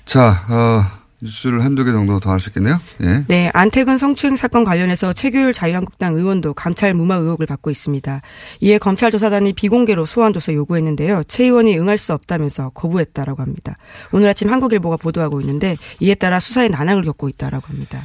자, 0.06 0.44
어, 0.50 1.01
뉴스를 1.22 1.64
한두 1.64 1.86
개 1.86 1.92
정도 1.92 2.20
더 2.20 2.32
할 2.32 2.40
수 2.40 2.50
있겠네요. 2.50 2.80
예. 3.04 3.24
네, 3.28 3.52
안태근 3.54 3.98
성추행 3.98 4.36
사건 4.36 4.64
관련해서 4.64 5.14
최규율 5.14 5.54
자유한국당 5.54 6.16
의원도 6.16 6.54
감찰 6.56 6.94
무마 6.94 7.16
의혹을 7.16 7.46
받고 7.46 7.70
있습니다. 7.70 8.22
이에 8.62 8.78
검찰 8.80 9.12
조사단이 9.12 9.54
비공개로 9.54 10.06
소환 10.06 10.34
조사 10.34 10.52
요구했는데요. 10.54 11.24
최 11.28 11.44
의원이 11.46 11.78
응할 11.78 11.98
수 11.98 12.14
없다면서 12.14 12.70
거부했다라고 12.70 13.42
합니다. 13.42 13.78
오늘 14.12 14.30
아침 14.30 14.50
한국일보가 14.52 14.98
보도하고 14.98 15.42
있는데 15.42 15.78
이에 16.00 16.16
따라 16.16 16.40
수사에 16.40 16.70
난항을 16.70 17.04
겪고 17.04 17.30
있다라고 17.30 17.68
합니다. 17.68 18.02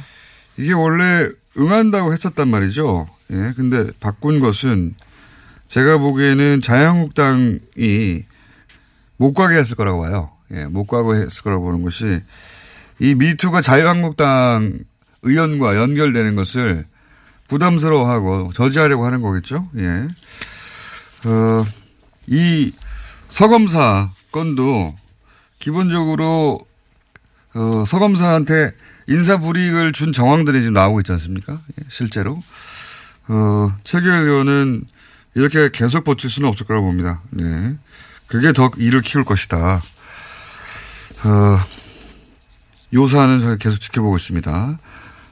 이게 0.57 0.73
원래 0.73 1.29
응한다고 1.57 2.13
했었단 2.13 2.47
말이죠. 2.47 3.07
예. 3.31 3.53
근데 3.55 3.91
바꾼 3.99 4.39
것은 4.39 4.93
제가 5.67 5.97
보기에는 5.97 6.61
자유한국당이 6.61 8.23
못 9.17 9.33
가게 9.33 9.57
했을 9.57 9.75
거라고 9.75 10.01
봐요. 10.01 10.29
예. 10.51 10.65
못 10.65 10.85
가게 10.85 11.23
했을 11.25 11.41
거라고 11.43 11.63
보는 11.63 11.81
것이 11.83 12.21
이 12.99 13.15
미투가 13.15 13.61
자유한국당 13.61 14.79
의원과 15.21 15.75
연결되는 15.75 16.35
것을 16.35 16.85
부담스러워하고 17.47 18.51
저지하려고 18.53 19.05
하는 19.05 19.21
거겠죠. 19.21 19.67
예. 19.77 20.07
어, 21.25 21.65
이 22.27 22.71
서검사 23.27 24.11
건도 24.31 24.95
기본적으로 25.59 26.59
어, 27.53 27.83
서검사한테 27.85 28.73
인사 29.07 29.37
불이익을 29.37 29.93
준 29.93 30.11
정황들이 30.11 30.59
지금 30.59 30.73
나오고 30.73 30.99
있지 31.01 31.11
않습니까? 31.13 31.61
예, 31.79 31.85
실제로. 31.89 32.43
어, 33.27 33.75
최규현 33.83 34.25
의원은 34.25 34.83
이렇게 35.35 35.69
계속 35.71 36.03
버틸 36.03 36.29
수는 36.29 36.49
없을 36.49 36.65
거라고 36.65 36.87
봅니다. 36.87 37.21
네. 37.29 37.75
그게 38.27 38.51
더 38.51 38.69
일을 38.77 39.01
키울 39.01 39.23
것이다. 39.23 39.81
어, 41.23 41.59
요사는 42.93 43.41
저희 43.41 43.57
계속 43.57 43.79
지켜보고 43.79 44.15
있습니다. 44.15 44.79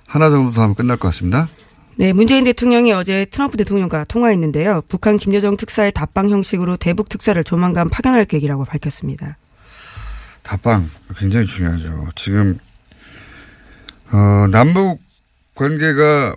하나 0.06 0.30
정도 0.30 0.52
더 0.52 0.62
하면 0.64 0.76
끝날 0.76 0.98
것 0.98 1.08
같습니다. 1.10 1.50
네, 1.98 2.12
문재인 2.12 2.44
대통령이 2.44 2.92
어제 2.92 3.26
트럼프 3.26 3.56
대통령과 3.58 4.04
통화했는데요. 4.06 4.82
북한 4.90 5.18
김여정 5.18 5.56
특사의 5.56 5.94
답방 5.94 6.30
형식으로 6.30 6.76
대북 6.76 7.08
특사를 7.08 7.42
조만간 7.44 7.90
파견할 7.90 8.26
계획이라고 8.26 8.66
밝혔습니다. 8.66 9.38
답방 10.44 10.90
굉장히 11.18 11.46
중요하죠. 11.46 12.10
지금 12.16 12.60
어, 14.12 14.48
남북 14.52 15.02
관계가 15.56 16.36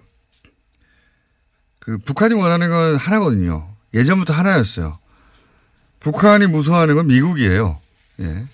그 1.81 1.98
북한이 1.98 2.35
원하는 2.35 2.70
건 2.70 2.96
하나거든요. 2.96 3.68
예전부터 3.94 4.33
하나였어요. 4.33 4.98
북한이 6.00 6.46
무서워하는 6.46 6.94
건 6.94 7.07
미국이에요. 7.09 7.81
예. 8.20 8.46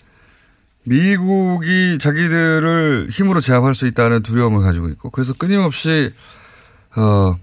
미국이 0.84 1.98
자기들을 1.98 3.08
힘으로 3.10 3.40
제압할 3.40 3.74
수 3.74 3.86
있다는 3.86 4.22
두려움을 4.22 4.60
가지고 4.60 4.88
있고 4.88 5.10
그래서 5.10 5.32
끊임없이 5.32 6.12
어 6.94 7.36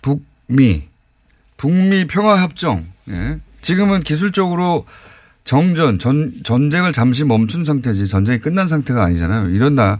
북미 0.00 0.84
북미 1.56 2.06
평화 2.06 2.40
협정 2.40 2.86
예. 3.10 3.40
지금은 3.60 4.00
기술적으로 4.00 4.86
정전 5.44 5.98
전 5.98 6.32
전쟁을 6.44 6.92
잠시 6.92 7.24
멈춘 7.24 7.64
상태지 7.64 8.08
전쟁이 8.08 8.38
끝난 8.38 8.66
상태가 8.66 9.04
아니잖아요. 9.04 9.50
이런다 9.50 9.98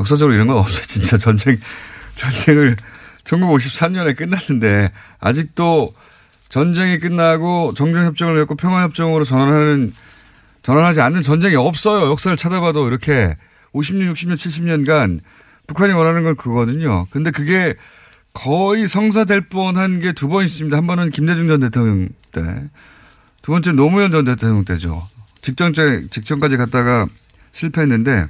역사적으로 0.00 0.34
이런 0.34 0.46
건 0.46 0.58
없어요. 0.58 0.82
진짜 0.86 1.16
전쟁 1.16 1.58
전쟁을 2.16 2.76
1953년에 3.24 4.16
끝났는데 4.16 4.90
아직도 5.20 5.94
전쟁이 6.48 6.98
끝나고 6.98 7.74
정전협정을 7.74 8.36
맺고 8.36 8.56
평화협정으로 8.56 9.24
전환하는 9.24 9.92
전환하지 10.64 11.00
않는 11.02 11.22
전쟁이 11.22 11.54
없어요. 11.54 12.10
역사를 12.10 12.36
찾아봐도 12.36 12.88
이렇게 12.88 13.36
50년, 13.74 14.12
60년, 14.12 14.34
70년간 14.34 15.20
북한이 15.68 15.92
원하는 15.92 16.24
건 16.24 16.34
그거거든요. 16.36 17.04
근데 17.10 17.30
그게 17.30 17.74
거의 18.32 18.88
성사될 18.88 19.42
뻔한 19.48 20.00
게 20.00 20.12
두 20.12 20.26
번 20.28 20.44
있습니다. 20.44 20.76
한 20.76 20.86
번은 20.88 21.10
김대중 21.10 21.46
전 21.46 21.60
대통령 21.60 22.08
때, 22.32 22.40
두 23.42 23.52
번째 23.52 23.72
노무현 23.72 24.10
전 24.10 24.24
대통령 24.24 24.64
때죠. 24.64 25.08
직전째, 25.40 26.06
직전까지 26.10 26.56
갔다가 26.56 27.06
실패했는데, 27.52 28.26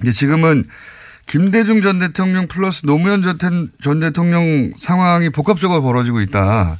이제 0.00 0.12
지금은 0.12 0.64
김대중 1.26 1.80
전 1.82 1.98
대통령 1.98 2.46
플러스 2.46 2.86
노무현 2.86 3.22
전 3.22 4.00
대통령 4.00 4.72
상황이 4.78 5.28
복합적으로 5.30 5.82
벌어지고 5.82 6.20
있다. 6.20 6.78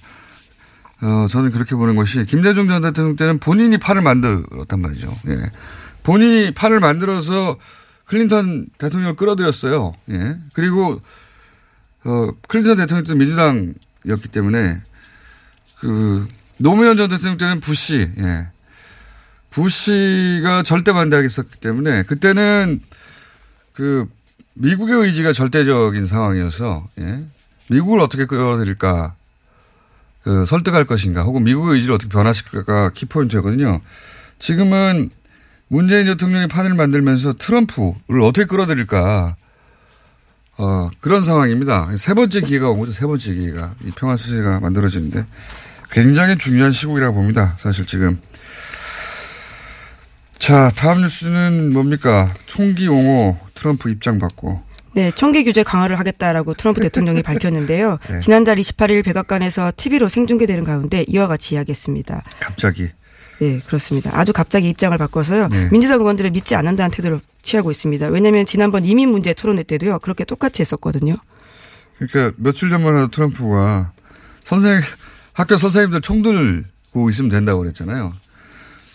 어, 1.02 1.26
저는 1.28 1.50
그렇게 1.50 1.74
보는 1.74 1.94
것이 1.94 2.24
김대중 2.24 2.68
전 2.68 2.82
대통령 2.82 3.16
때는 3.16 3.38
본인이 3.38 3.76
판을 3.78 4.02
만들었단 4.02 4.80
말이죠. 4.80 5.14
예. 5.28 5.50
본인이 6.02 6.52
판을 6.52 6.80
만들어서 6.80 7.58
클린턴 8.06 8.68
대통령을 8.78 9.16
끌어들였어요. 9.16 9.92
예. 10.10 10.36
그리고 10.54 11.00
어, 12.04 12.30
클린턴 12.48 12.76
대통령도 12.76 13.14
민주당이었기 13.14 14.28
때문에 14.30 14.80
그 15.80 16.26
노무현 16.58 16.96
전 16.96 17.08
대통령 17.08 17.36
때는 17.36 17.60
부시, 17.60 18.10
예. 18.18 18.48
부시가 19.50 20.62
절대 20.62 20.92
반대하겠었기 20.92 21.58
때문에 21.60 22.04
그때는 22.04 22.80
그 23.72 24.06
미국의 24.54 24.96
의지가 24.96 25.32
절대적인 25.32 26.06
상황이어서 26.06 26.88
예. 27.00 27.24
미국을 27.68 28.00
어떻게 28.00 28.24
끌어들일까 28.24 29.14
그 30.26 30.44
설득할 30.44 30.86
것인가 30.86 31.22
혹은 31.22 31.44
미국의 31.44 31.76
의지를 31.76 31.94
어떻게 31.94 32.08
변화시킬까가 32.08 32.90
키포인트였거든요. 32.90 33.80
지금은 34.40 35.10
문재인 35.68 36.06
대통령이 36.06 36.48
판을 36.48 36.74
만들면서 36.74 37.34
트럼프를 37.34 38.22
어떻게 38.24 38.44
끌어들일까 38.44 39.36
어, 40.58 40.90
그런 40.98 41.20
상황입니다. 41.20 41.96
세 41.96 42.14
번째 42.14 42.40
기회가 42.40 42.70
온 42.70 42.80
거죠. 42.80 42.90
세 42.90 43.06
번째 43.06 43.34
기회가 43.34 43.74
이 43.84 43.92
평화 43.92 44.16
수세가 44.16 44.58
만들어지는데 44.58 45.24
굉장히 45.92 46.36
중요한 46.38 46.72
시국이라고 46.72 47.14
봅니다. 47.14 47.54
사실 47.60 47.86
지금 47.86 48.18
자 50.40 50.72
다음 50.74 51.02
뉴스는 51.02 51.72
뭡니까 51.72 52.34
총기 52.46 52.88
옹호 52.88 53.38
트럼프 53.54 53.90
입장 53.90 54.18
받고 54.18 54.60
네, 54.96 55.10
총기 55.14 55.44
규제 55.44 55.62
강화를 55.62 55.98
하겠다라고 55.98 56.54
트럼프 56.54 56.80
대통령이 56.80 57.20
밝혔는데요. 57.22 57.98
네. 58.10 58.18
지난달 58.20 58.56
28일 58.56 59.04
백악관에서 59.04 59.72
TV로 59.76 60.08
생중계되는 60.08 60.64
가운데 60.64 61.04
이와 61.06 61.26
같이 61.26 61.54
이야기했습니다. 61.54 62.22
갑자기. 62.40 62.88
네, 63.38 63.60
그렇습니다. 63.66 64.18
아주 64.18 64.32
갑자기 64.32 64.70
입장을 64.70 64.96
바꿔서요. 64.96 65.48
네. 65.48 65.68
민주당 65.70 66.00
의원들을 66.00 66.30
믿지 66.30 66.54
않는다는 66.54 66.90
태도를 66.92 67.20
취하고 67.42 67.70
있습니다. 67.70 68.06
왜냐하면 68.06 68.46
지난번 68.46 68.86
이민 68.86 69.10
문제 69.10 69.34
토론회 69.34 69.64
때도요. 69.64 69.98
그렇게 69.98 70.24
똑같이 70.24 70.62
했었거든요. 70.62 71.16
그러니까 71.98 72.34
며칠 72.38 72.70
전만 72.70 72.96
해도 72.96 73.08
트럼프가 73.10 73.92
선생 74.44 74.80
학교 75.34 75.58
선생님들 75.58 76.00
총 76.00 76.22
들고 76.22 77.10
있으면 77.10 77.30
된다고 77.30 77.60
그랬잖아요. 77.60 78.14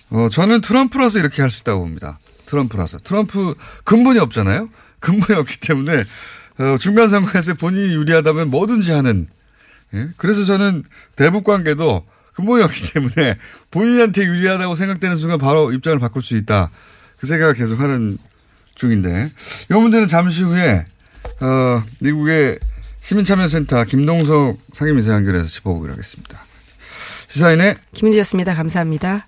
어, 0.10 0.30
저는 0.32 0.62
트럼프라서 0.62 1.20
이렇게 1.20 1.44
할 1.44 1.52
수 1.52 1.62
있다고 1.62 1.82
봅니다. 1.82 2.18
트럼프라서. 2.48 2.98
트럼프 3.04 3.54
근본이 3.84 4.18
없잖아요. 4.18 4.68
없기 5.36 5.60
때문에 5.60 6.04
어, 6.60 6.78
중간 6.80 7.08
선거에서 7.08 7.54
본인이 7.56 7.94
유리하다면 7.94 8.50
뭐든지 8.50 8.92
하는. 8.92 9.28
예? 9.94 10.10
그래서 10.18 10.44
저는 10.46 10.84
대북 11.16 11.44
관계도 11.44 12.06
근본이 12.34 12.64
없기 12.64 12.94
때문에 12.94 13.38
본인한테 13.72 14.24
유리하다고 14.24 14.76
생각되는 14.76 15.18
순간 15.18 15.38
바로 15.40 15.72
입장을 15.72 15.98
바꿀 16.00 16.22
수 16.22 16.38
있다. 16.38 16.72
그 17.18 17.28
생각을 17.28 17.54
계속 17.54 17.80
하는 17.80 18.18
중인데 18.76 19.32
이 19.70 19.74
문제는 19.74 20.08
잠시 20.08 20.44
후에 20.44 20.86
어, 21.40 21.84
미국의 22.00 22.60
시민참여센터 23.02 23.84
김동석 23.86 24.58
상임이사 24.74 25.14
연결해서 25.14 25.48
짚어보기로 25.48 25.94
하겠습니다. 25.94 26.46
시사인의 27.28 27.78
김은지였습니다. 27.94 28.54
감사합니다. 28.56 29.28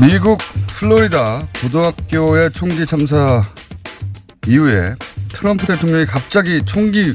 미국 0.00 0.38
플로리다 0.68 1.48
고등학교의 1.60 2.52
총기 2.52 2.86
참사 2.86 3.42
이후에 4.46 4.94
트럼프 5.28 5.66
대통령이 5.66 6.06
갑자기 6.06 6.62
총기 6.64 7.14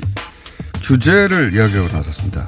규제를 0.83 1.55
이야기하고 1.55 1.95
나섰습니다. 1.95 2.45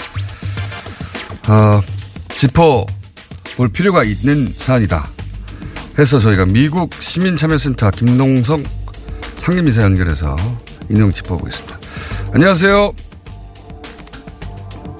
아, 1.48 1.82
짚어볼 2.30 3.69
필요가 3.71 4.04
있는 4.04 4.52
사안이다. 4.52 5.08
해서 5.98 6.19
저희가 6.19 6.45
미국 6.45 6.93
시민참여센터 6.93 7.91
김동성 7.91 8.62
상임이사 9.38 9.84
연결해서 9.84 10.36
인용 10.89 11.13
짚어보겠습니다. 11.13 11.80
안녕하세요. 12.34 12.91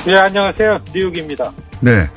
네, 0.06 0.16
안녕하세요. 0.16 0.80
뉴욕입니다. 0.94 1.52
네. 1.82 2.08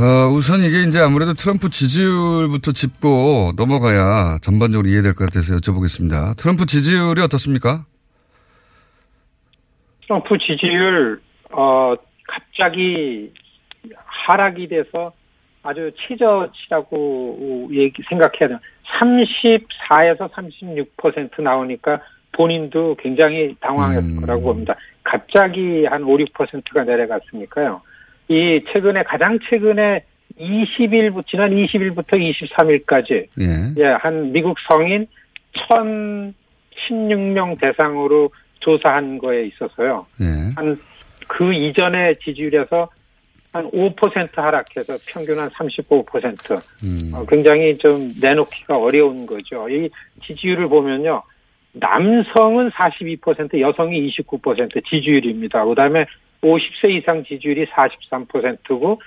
어, 0.00 0.28
우선 0.30 0.60
이게 0.60 0.82
이제 0.86 1.00
아무래도 1.00 1.32
트럼프 1.34 1.70
지지율부터 1.70 2.70
짚고 2.70 3.54
넘어가야 3.56 4.38
전반적으로 4.42 4.88
이해될 4.88 5.14
것 5.14 5.24
같아서 5.24 5.56
여쭤보겠습니다. 5.56 6.36
트럼프 6.38 6.66
지지율이 6.66 7.20
어떻습니까? 7.20 7.84
트럼프 10.06 10.38
지지율, 10.38 11.20
어, 11.50 11.96
갑자기 12.28 13.32
하락이 14.06 14.68
돼서 14.68 15.10
아주 15.64 15.90
치저치라고 16.06 17.68
얘기, 17.72 18.00
생각해야 18.08 18.48
돼요. 18.48 18.58
34에서 19.02 20.30
36% 20.30 21.42
나오니까 21.42 22.00
본인도 22.32 22.96
굉장히 23.00 23.56
당황했을 23.60 24.10
음. 24.10 24.20
거라고 24.20 24.42
봅니다. 24.42 24.76
갑자기 25.02 25.84
한 25.86 26.04
5, 26.04 26.18
6%가 26.18 26.84
내려갔으니까요. 26.84 27.82
이 28.28 28.60
최근에 28.72 29.02
가장 29.04 29.38
최근에 29.48 30.04
20일 30.38 31.26
지난 31.26 31.50
20일부터 31.50 32.12
23일까지 32.12 33.26
예. 33.40 33.74
예, 33.76 33.86
한 33.98 34.32
미국 34.32 34.56
성인 34.68 35.06
1,016명 35.70 37.60
대상으로 37.60 38.30
조사한 38.60 39.18
거에 39.18 39.46
있어서요. 39.46 40.06
예. 40.20 40.52
한그 40.54 41.52
이전의 41.54 42.16
지지율에서 42.22 42.88
한 43.52 43.70
5% 43.70 44.36
하락해서 44.36 44.94
평균 45.06 45.38
한 45.38 45.48
35%. 45.48 46.62
음. 46.84 47.10
어, 47.14 47.24
굉장히 47.26 47.76
좀 47.78 48.12
내놓기가 48.20 48.76
어려운 48.76 49.26
거죠. 49.26 49.68
이 49.68 49.88
지지율을 50.26 50.68
보면요. 50.68 51.22
남성은 51.72 52.70
42%, 52.70 53.60
여성이 53.60 54.10
29% 54.10 54.84
지지율입니다. 54.88 55.64
그 55.64 55.74
다음에 55.74 56.04
50세 56.42 56.90
이상 56.90 57.24
지지율이 57.24 57.66
43%고 57.66 59.00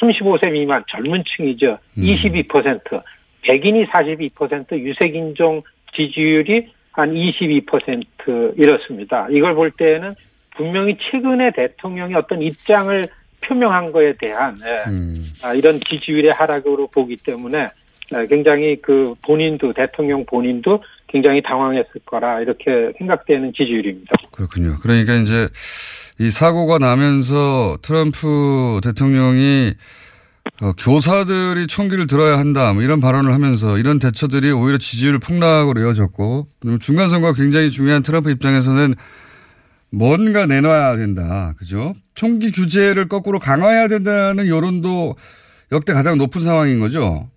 35세 0.00 0.50
미만 0.50 0.82
젊은 0.88 1.22
층이죠. 1.36 1.78
음. 1.98 2.02
22%, 2.02 3.02
백인이 3.42 3.86
42%, 3.86 4.78
유색인종 4.78 5.62
지지율이 5.94 6.68
한 6.92 7.14
22% 7.14 8.58
이렇습니다. 8.58 9.26
이걸 9.30 9.54
볼 9.54 9.70
때에는 9.70 10.14
분명히 10.56 10.96
최근에 10.98 11.52
대통령이 11.52 12.14
어떤 12.14 12.42
입장을 12.42 13.04
표명한 13.42 13.92
거에 13.92 14.14
대한 14.18 14.56
예, 14.64 15.46
아, 15.46 15.54
이런 15.54 15.78
지지율의 15.88 16.32
하락으로 16.32 16.86
보기 16.88 17.16
때문에 17.16 17.68
예, 18.14 18.26
굉장히 18.26 18.76
그 18.80 19.14
본인도 19.26 19.72
대통령 19.72 20.24
본인도 20.26 20.82
굉장히 21.08 21.42
당황했을 21.42 22.00
거라 22.04 22.40
이렇게 22.40 22.92
생각되는 22.98 23.52
지지율입니다. 23.54 24.12
그렇군요. 24.32 24.76
그러니까 24.82 25.14
이제 25.14 25.48
이 26.18 26.30
사고가 26.30 26.78
나면서 26.78 27.78
트럼프 27.82 28.80
대통령이 28.82 29.74
어, 30.60 30.72
교사들이 30.72 31.66
총기를 31.66 32.06
들어야 32.06 32.38
한다 32.38 32.72
뭐 32.72 32.82
이런 32.82 33.00
발언을 33.00 33.32
하면서 33.32 33.78
이런 33.78 33.98
대처들이 33.98 34.50
오히려 34.50 34.78
지지율 34.78 35.18
폭락으로 35.18 35.80
이어졌고 35.80 36.48
중간 36.80 37.08
선거가 37.08 37.34
굉장히 37.34 37.70
중요한 37.70 38.02
트럼프 38.02 38.30
입장에서는 38.30 38.94
뭔가 39.92 40.46
내놔야 40.46 40.96
된다. 40.96 41.54
그죠? 41.58 41.94
총기 42.14 42.50
규제를 42.50 43.08
거꾸로 43.08 43.38
강화해야 43.38 43.88
된다는 43.88 44.48
여론도 44.48 45.16
역대 45.70 45.92
가장 45.92 46.18
높은 46.18 46.42
상황인 46.42 46.80
거죠. 46.80 47.28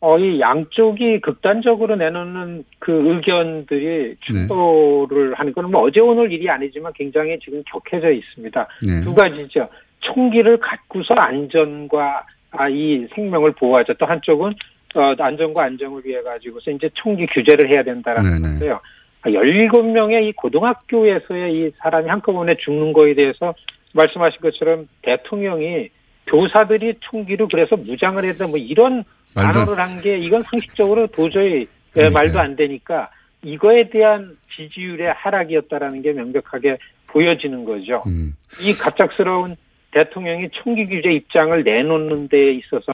어, 0.00 0.16
이 0.18 0.38
양쪽이 0.38 1.20
극단적으로 1.20 1.96
내놓는 1.96 2.64
그 2.78 2.92
의견들이 2.92 4.16
충돌을 4.20 5.34
하는 5.34 5.52
건 5.52 5.64
뭐 5.64 5.82
어제 5.82 6.00
오늘 6.00 6.30
일이 6.30 6.48
아니지만 6.48 6.92
굉장히 6.94 7.38
지금 7.40 7.62
격해져 7.66 8.10
있습니다. 8.12 8.66
네. 8.86 9.00
두 9.02 9.14
가지죠. 9.14 9.68
총기를 10.00 10.58
갖고서 10.58 11.14
안전과 11.16 12.24
아, 12.52 12.68
이 12.68 13.06
생명을 13.14 13.52
보호하자. 13.52 13.94
또 13.98 14.06
한쪽은 14.06 14.52
어, 14.94 15.14
안전과 15.18 15.64
안정을 15.64 16.02
위해 16.04 16.22
가지고서 16.22 16.70
이제 16.70 16.88
총기 16.94 17.26
규제를 17.26 17.68
해야 17.68 17.82
된다라는 17.82 18.30
네네. 18.30 18.42
건데요. 18.42 18.80
17명의 19.24 20.28
이 20.28 20.32
고등학교에서의 20.32 21.52
이 21.52 21.70
사람이 21.78 22.08
한꺼번에 22.08 22.56
죽는 22.56 22.92
거에 22.92 23.14
대해서 23.14 23.52
말씀하신 23.94 24.40
것처럼 24.40 24.88
대통령이 25.02 25.88
교사들이 26.28 26.94
총기로 27.00 27.48
그래서 27.48 27.76
무장을 27.76 28.22
된다 28.22 28.46
뭐 28.46 28.58
이런 28.58 29.04
단어를 29.42 29.82
한 29.82 30.00
게 30.00 30.18
이건 30.18 30.42
상식적으로 30.50 31.06
도저히 31.08 31.66
예, 31.96 32.02
네. 32.02 32.10
말도 32.10 32.38
안 32.38 32.54
되니까 32.56 33.10
이거에 33.42 33.88
대한 33.88 34.36
지지율의 34.56 35.12
하락이었다라는 35.14 36.02
게 36.02 36.12
명백하게 36.12 36.78
보여지는 37.08 37.64
거죠. 37.64 38.02
음. 38.06 38.34
이 38.60 38.72
갑작스러운 38.74 39.56
대통령이 39.92 40.48
총기 40.52 40.86
규제 40.86 41.10
입장을 41.10 41.62
내놓는 41.64 42.28
데 42.28 42.52
있어서 42.52 42.92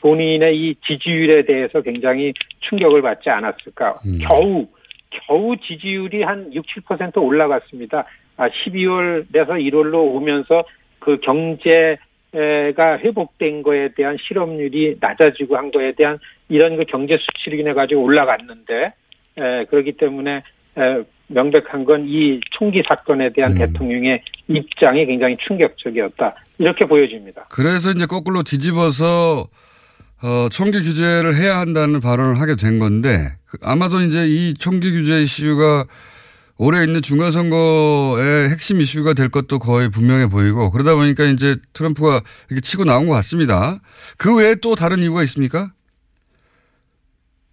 본인의 0.00 0.56
이 0.56 0.74
지지율에 0.86 1.44
대해서 1.44 1.80
굉장히 1.82 2.32
충격을 2.60 3.02
받지 3.02 3.28
않았을까. 3.30 3.98
음. 4.06 4.18
겨우, 4.22 4.66
겨우 5.10 5.56
지지율이 5.56 6.22
한 6.22 6.52
6, 6.54 6.64
7% 6.86 7.18
올라갔습니다. 7.22 8.04
아, 8.36 8.48
12월에서 8.48 9.50
1월로 9.50 10.14
오면서 10.14 10.64
그 11.00 11.18
경제 11.22 11.96
가 12.76 12.98
회복된 12.98 13.62
거에 13.62 13.88
대한 13.96 14.16
실업률이 14.26 14.96
낮아지고 15.00 15.56
한 15.56 15.70
거에 15.70 15.92
대한 15.92 16.18
이런 16.48 16.76
그 16.76 16.84
경제 16.84 17.16
수치를 17.18 17.60
인해 17.60 17.72
가지고 17.72 18.02
올라갔는데, 18.02 18.92
에, 19.38 19.64
그렇기 19.66 19.92
때문에 19.92 20.42
에, 20.76 21.02
명백한 21.28 21.84
건 21.84 22.06
이 22.06 22.40
총기 22.58 22.82
사건에 22.88 23.30
대한 23.32 23.52
대통령의 23.58 24.22
입장이 24.48 25.06
굉장히 25.06 25.36
충격적이었다. 25.46 26.34
이렇게 26.58 26.86
보여집니다. 26.86 27.46
그래서 27.50 27.90
이제 27.90 28.06
거꾸로 28.06 28.42
뒤집어서 28.42 29.46
어, 30.22 30.48
총기 30.50 30.78
규제를 30.80 31.34
해야 31.36 31.58
한다는 31.58 32.00
발언을 32.00 32.40
하게 32.40 32.56
된 32.56 32.78
건데 32.78 33.34
그- 33.46 33.58
아마도 33.62 34.00
이제 34.00 34.26
이 34.26 34.54
총기 34.54 34.90
규제 34.90 35.20
이슈가 35.22 35.84
올해 36.58 36.82
있는 36.82 37.02
중간선거의 37.02 38.50
핵심 38.50 38.80
이슈가 38.80 39.14
될 39.14 39.30
것도 39.30 39.60
거의 39.60 39.88
분명해 39.90 40.26
보이고 40.26 40.70
그러다 40.70 40.96
보니까 40.96 41.24
이제 41.24 41.54
트럼프가 41.72 42.20
이렇게 42.50 42.60
치고 42.60 42.84
나온 42.84 43.06
것 43.06 43.14
같습니다. 43.14 43.78
그 44.18 44.36
외에 44.36 44.56
또 44.60 44.74
다른 44.74 44.98
이유가 44.98 45.22
있습니까? 45.22 45.68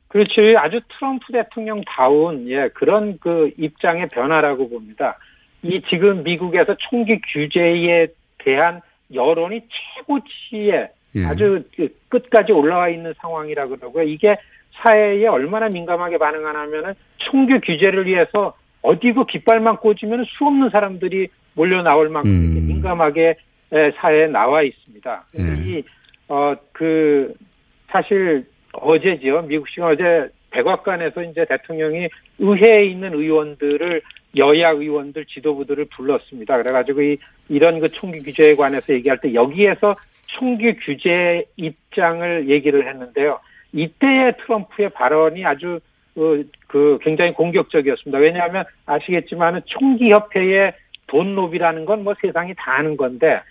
그렇지. 0.07 0.55
아주 0.57 0.79
트럼프 0.97 1.31
대통령 1.31 1.83
다운, 1.85 2.49
예, 2.49 2.69
그런 2.73 3.19
그 3.19 3.51
입장의 3.57 4.07
변화라고 4.07 4.69
봅니다. 4.69 5.19
이 5.61 5.81
지금 5.89 6.23
미국에서 6.23 6.75
총기 6.89 7.19
규제에 7.33 8.07
대한 8.39 8.81
여론이 9.13 9.61
최고치에 9.69 10.89
예. 11.15 11.25
아주 11.25 11.63
그 11.75 11.89
끝까지 12.09 12.53
올라와 12.53 12.89
있는 12.89 13.13
상황이라 13.19 13.67
그러고요. 13.67 14.03
이게 14.03 14.35
사회에 14.77 15.27
얼마나 15.27 15.69
민감하게 15.69 16.17
반응하냐면은 16.17 16.93
총기 17.17 17.59
규제를 17.59 18.05
위해서 18.07 18.55
어디고 18.85 19.25
깃발만 19.25 19.77
꽂으면 19.77 20.25
수 20.25 20.45
없는 20.45 20.69
사람들이 20.69 21.27
몰려 21.53 21.81
나올 21.81 22.09
만큼 22.09 22.31
음. 22.31 22.67
민감하게 22.67 23.35
에, 23.71 23.91
사회에 23.97 24.27
나와 24.27 24.61
있습니다. 24.61 25.23
예. 25.39 25.41
이, 25.69 25.83
어, 26.27 26.55
그, 26.71 27.33
사실 27.89 28.45
어제지요. 28.73 29.43
미국 29.43 29.67
시간 29.69 29.91
어제 29.91 30.29
백악관에서 30.51 31.23
이제 31.23 31.45
대통령이 31.45 32.07
의회에 32.39 32.85
있는 32.85 33.13
의원들을 33.13 34.01
여야 34.37 34.69
의원들 34.69 35.25
지도부들을 35.25 35.85
불렀습니다. 35.95 36.57
그래가지고 36.57 37.01
이, 37.01 37.17
이런 37.49 37.79
그 37.79 37.89
총기 37.89 38.21
규제에 38.21 38.55
관해서 38.55 38.93
얘기할 38.93 39.19
때 39.19 39.33
여기에서 39.33 39.95
총기 40.27 40.75
규제 40.75 41.45
입장을 41.57 42.49
얘기를 42.49 42.87
했는데요. 42.87 43.39
이때의 43.73 44.33
트럼프의 44.37 44.89
발언이 44.89 45.45
아주 45.45 45.79
어, 45.79 45.79
그 46.15 46.97
굉장히 47.01 47.33
공격적이었습니다. 47.33 48.17
왜냐하면 48.17 48.63
아시겠지만은 48.85 49.61
총기 49.65 50.09
협회의 50.09 50.73
돈 51.07 51.35
로비라는 51.35 51.85
건 51.85 52.03
뭐 52.03 52.15
세상이 52.21 52.53
다 52.55 52.77
아는 52.77 52.97
건데 52.97 53.41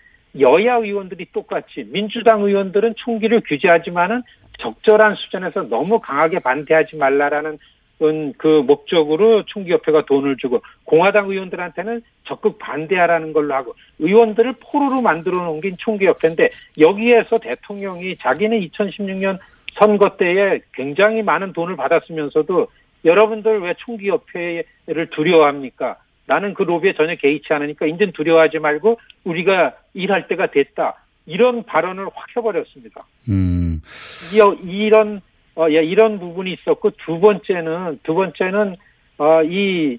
여야 0.40 0.76
의원들이 0.76 1.26
똑같이 1.32 1.84
민주당 1.86 2.42
의원들은 2.42 2.94
총기를 2.96 3.42
규제하지만은 3.46 4.22
적절한 4.58 5.14
수준에서 5.16 5.62
너무 5.68 6.00
강하게 6.00 6.38
반대하지 6.40 6.96
말라라는 6.96 7.58
음, 8.02 8.32
그 8.36 8.62
목적으로 8.66 9.44
총기협회가 9.46 10.04
돈을 10.06 10.36
주고 10.38 10.60
공화당 10.84 11.30
의원들한테는 11.30 12.02
적극 12.26 12.58
반대하라는 12.58 13.32
걸로 13.32 13.54
하고 13.54 13.74
의원들을 14.00 14.54
포로로 14.60 15.00
만들어 15.00 15.44
놓은 15.44 15.60
게 15.60 15.72
총기협회인데 15.78 16.50
여기에서 16.80 17.38
대통령이 17.38 18.16
자기는 18.16 18.58
2016년 18.60 19.38
선거 19.74 20.16
때에 20.16 20.60
굉장히 20.72 21.22
많은 21.22 21.52
돈을 21.52 21.76
받았으면서도 21.76 22.68
여러분들 23.04 23.60
왜 23.60 23.74
총기협회를 23.78 25.10
두려워합니까? 25.10 25.96
나는 26.26 26.54
그 26.54 26.62
로비에 26.62 26.94
전혀 26.94 27.16
개의치 27.16 27.52
않으니까 27.52 27.86
인전 27.86 28.12
두려워하지 28.12 28.58
말고 28.58 28.98
우리가 29.24 29.74
일할 29.92 30.26
때가 30.28 30.46
됐다. 30.46 30.94
이런 31.26 31.64
발언을 31.64 32.06
확 32.06 32.36
해버렸습니다. 32.36 33.02
음. 33.28 33.80
이, 34.32 34.68
이런 34.68 35.20
어, 35.56 35.66
예, 35.70 35.84
이런 35.84 36.18
부분이 36.18 36.52
있었고 36.52 36.90
두 37.04 37.20
번째는 37.20 38.00
두 38.02 38.14
번째는 38.14 38.76
어, 39.18 39.42
이, 39.44 39.98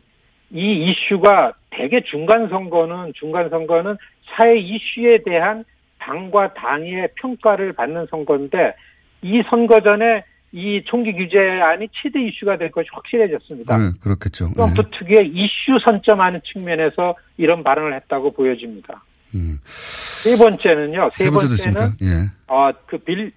이 0.51 0.91
이슈가 0.91 1.53
대개 1.69 2.01
중간 2.01 2.49
선거는 2.49 3.13
중간 3.15 3.49
선거는 3.49 3.97
사회 4.25 4.57
이슈에 4.57 5.19
대한 5.23 5.63
당과 5.99 6.53
당의 6.53 7.09
평가를 7.15 7.73
받는 7.73 8.07
선거인데 8.07 8.73
이 9.25 9.41
선거 9.49 9.79
전에 9.79 10.23
이 10.51 10.83
총기 10.85 11.11
규제안이 11.11 11.89
최대 11.91 12.21
이슈가 12.21 12.57
될 12.57 12.69
것이 12.69 12.87
확실해졌습니다. 12.93 13.75
네, 13.75 13.91
그렇겠죠. 14.01 14.53
트럼프 14.53 14.83
특유의 14.91 15.31
이슈 15.33 15.79
선점하는 15.83 16.41
측면에서 16.53 17.15
이런 17.37 17.63
발언을 17.63 17.95
했다고 17.95 18.31
보여집니다. 18.33 19.03
세 19.65 20.37
번째는요. 20.37 21.09
세, 21.15 21.25
세 21.25 21.29
번째는? 21.31 21.81
예. 22.03 22.29
어, 22.47 22.71
그 22.85 22.99
빌, 22.99 23.31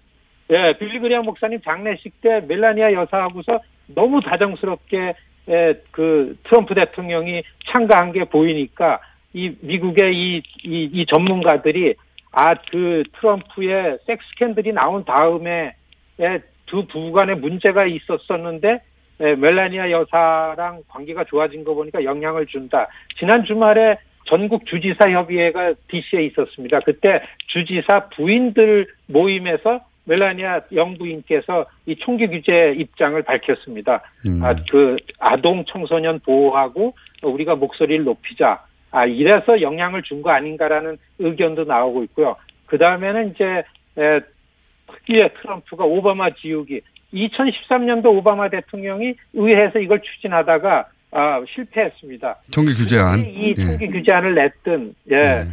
예, 0.51 0.77
빌리 0.79 0.98
그리엄 1.01 1.24
목사님 1.24 1.61
장례식 1.62 2.20
때 2.20 2.40
멜라니아 2.46 2.92
여사하고서 2.92 3.59
너무 3.87 4.20
다정스럽게 4.20 5.14
예, 5.48 5.83
그 5.90 6.37
트럼프 6.44 6.74
대통령이 6.74 7.42
참가한 7.72 8.12
게 8.12 8.24
보이니까 8.24 9.01
이 9.33 9.57
미국의 9.61 10.14
이, 10.14 10.42
이, 10.64 10.90
이 10.92 11.07
전문가들이 11.07 11.94
아, 12.33 12.55
그 12.70 13.03
트럼프의 13.18 13.98
섹스 14.07 14.27
캔들이 14.37 14.72
나온 14.72 15.05
다음에 15.05 15.51
예, 15.51 15.77
두 16.66 16.87
부부 16.87 17.12
간에 17.12 17.35
문제가 17.35 17.87
있었었는데 17.87 18.81
예, 19.20 19.35
멜라니아 19.35 19.90
여사랑 19.90 20.83
관계가 20.88 21.24
좋아진 21.24 21.64
거 21.64 21.74
보니까 21.74 22.04
영향을 22.04 22.46
준다. 22.46 22.87
지난 23.18 23.44
주말에 23.44 23.96
전국 24.26 24.66
주지사 24.66 25.11
협의회가 25.11 25.72
DC에 25.88 26.24
있었습니다. 26.26 26.81
그때 26.81 27.22
주지사 27.48 28.11
부인들 28.11 28.87
모임에서 29.07 29.81
멜라니아 30.04 30.61
영부인께서 30.72 31.66
이 31.87 31.96
총기 31.96 32.26
규제 32.28 32.75
입장을 32.79 33.21
밝혔습니다. 33.23 34.02
음. 34.27 34.40
아, 34.42 34.54
그 34.71 34.96
아동 35.19 35.64
청소년 35.66 36.21
보호하고 36.21 36.94
우리가 37.23 37.56
목소리를 37.56 38.04
높이자. 38.04 38.62
아, 38.90 39.04
이래서 39.04 39.60
영향을 39.60 40.02
준 40.02 40.23
거 40.23 40.31
아닌가라는 40.31 40.96
의견도 41.19 41.64
나오고 41.64 42.04
있고요. 42.04 42.37
그 42.66 42.79
다음에는 42.79 43.31
이제 43.33 43.44
에, 43.98 44.21
특유의 44.92 45.30
트럼프가 45.40 45.84
오바마 45.84 46.30
지우기. 46.34 46.80
2013년도 47.12 48.06
오바마 48.06 48.50
대통령이 48.50 49.14
의회에서 49.32 49.78
이걸 49.78 50.00
추진하다가 50.00 50.88
아, 51.10 51.42
실패했습니다. 51.54 52.36
총기 52.50 52.74
규제안. 52.74 53.20
이 53.20 53.50
예. 53.50 53.54
총기 53.54 53.86
규제안을 53.88 54.34
냈던 54.34 54.94
예, 55.10 55.46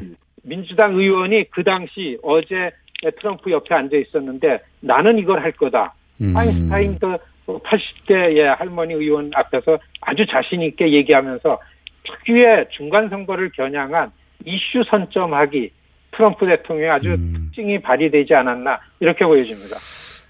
민주당 0.44 0.96
의원이 0.96 1.50
그 1.50 1.64
당시 1.64 2.18
어제 2.24 2.72
트럼프 3.20 3.52
옆에 3.52 3.74
앉아 3.74 3.96
있었는데 3.96 4.60
나는 4.82 5.18
이걸 5.18 5.42
할 5.42 5.52
거다. 5.54 5.94
음. 6.22 6.36
아인슈타인 6.36 7.00
그 7.00 7.60
80대의 7.60 8.58
할머니 8.58 8.94
의원 8.94 9.32
앞에서 9.34 9.78
아주 10.02 10.26
자신 10.26 10.62
있게 10.62 10.92
얘기하면서 10.92 11.60
특유의 12.04 12.68
중간 12.72 13.10
선거를 13.10 13.52
겨냥한 13.52 14.12
이슈 14.46 14.84
선점하기 14.90 15.72
트럼프 16.16 16.46
대통령의 16.46 16.90
아주 16.92 17.10
음. 17.10 17.34
특징이 17.34 17.82
발휘되지 17.82 18.34
않았나 18.34 18.80
이렇게 19.00 19.26
보여집니다. 19.26 19.78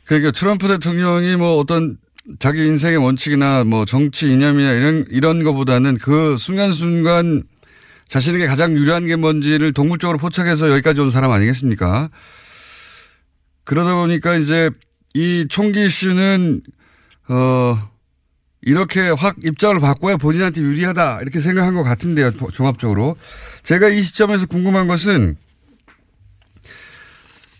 그러니까 0.05 0.31
트럼프 0.31 0.67
대통령이 0.67 1.35
뭐 1.35 1.57
어떤 1.57 1.97
자기 2.39 2.65
인생의 2.65 2.97
원칙이나 2.97 3.63
뭐 3.63 3.85
정치 3.85 4.31
이념이나 4.31 4.71
이런 4.73 5.05
이런 5.09 5.43
거보다는 5.43 5.97
그 5.97 6.37
순간순간 6.37 7.43
자신에게 8.07 8.45
가장 8.47 8.73
유리한 8.73 9.07
게 9.07 9.15
뭔지를 9.15 9.73
동물적으로 9.73 10.17
포착해서 10.17 10.71
여기까지 10.71 11.01
온 11.01 11.11
사람 11.11 11.31
아니겠습니까? 11.31 12.09
그러다 13.63 13.95
보니까 13.95 14.35
이제 14.35 14.69
이 15.13 15.47
총기 15.49 15.85
이슈는 15.85 16.61
어 17.29 17.89
이렇게 18.61 19.09
확 19.09 19.37
입장을 19.43 19.79
바꿔야 19.79 20.17
본인한테 20.17 20.61
유리하다 20.61 21.21
이렇게 21.21 21.39
생각한 21.39 21.75
것 21.75 21.83
같은데요 21.83 22.31
종합적으로 22.31 23.15
제가 23.63 23.89
이 23.89 24.01
시점에서 24.01 24.47
궁금한 24.47 24.87
것은 24.87 25.35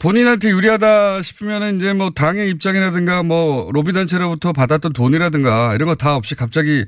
본인한테 0.05 0.51
유리하다 0.51 1.23
싶으면은 1.23 1.77
이제 1.77 1.91
뭐 1.93 2.11
당의 2.11 2.51
입장이라든가 2.51 3.23
뭐 3.23 3.71
로비 3.71 3.91
단체로부터 3.91 4.53
받았던 4.53 4.93
돈이라든가 4.93 5.73
이런 5.73 5.87
거 5.87 5.95
다 5.95 6.15
없이 6.15 6.35
갑자기 6.35 6.85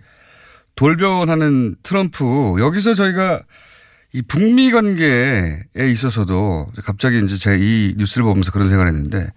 돌변하는 0.76 1.78
트럼프. 1.82 2.58
여기서 2.60 2.94
저희가 2.94 3.42
이 4.14 4.22
북미 4.22 4.70
관계에 4.70 5.64
있어서도 5.76 6.68
갑자기 6.84 7.20
이제 7.24 7.38
제가 7.38 7.56
이 7.56 7.96
뉴스를 7.98 8.24
보면서 8.24 8.52
그런 8.52 8.70
생각을 8.70 8.94
했는데 8.94 9.32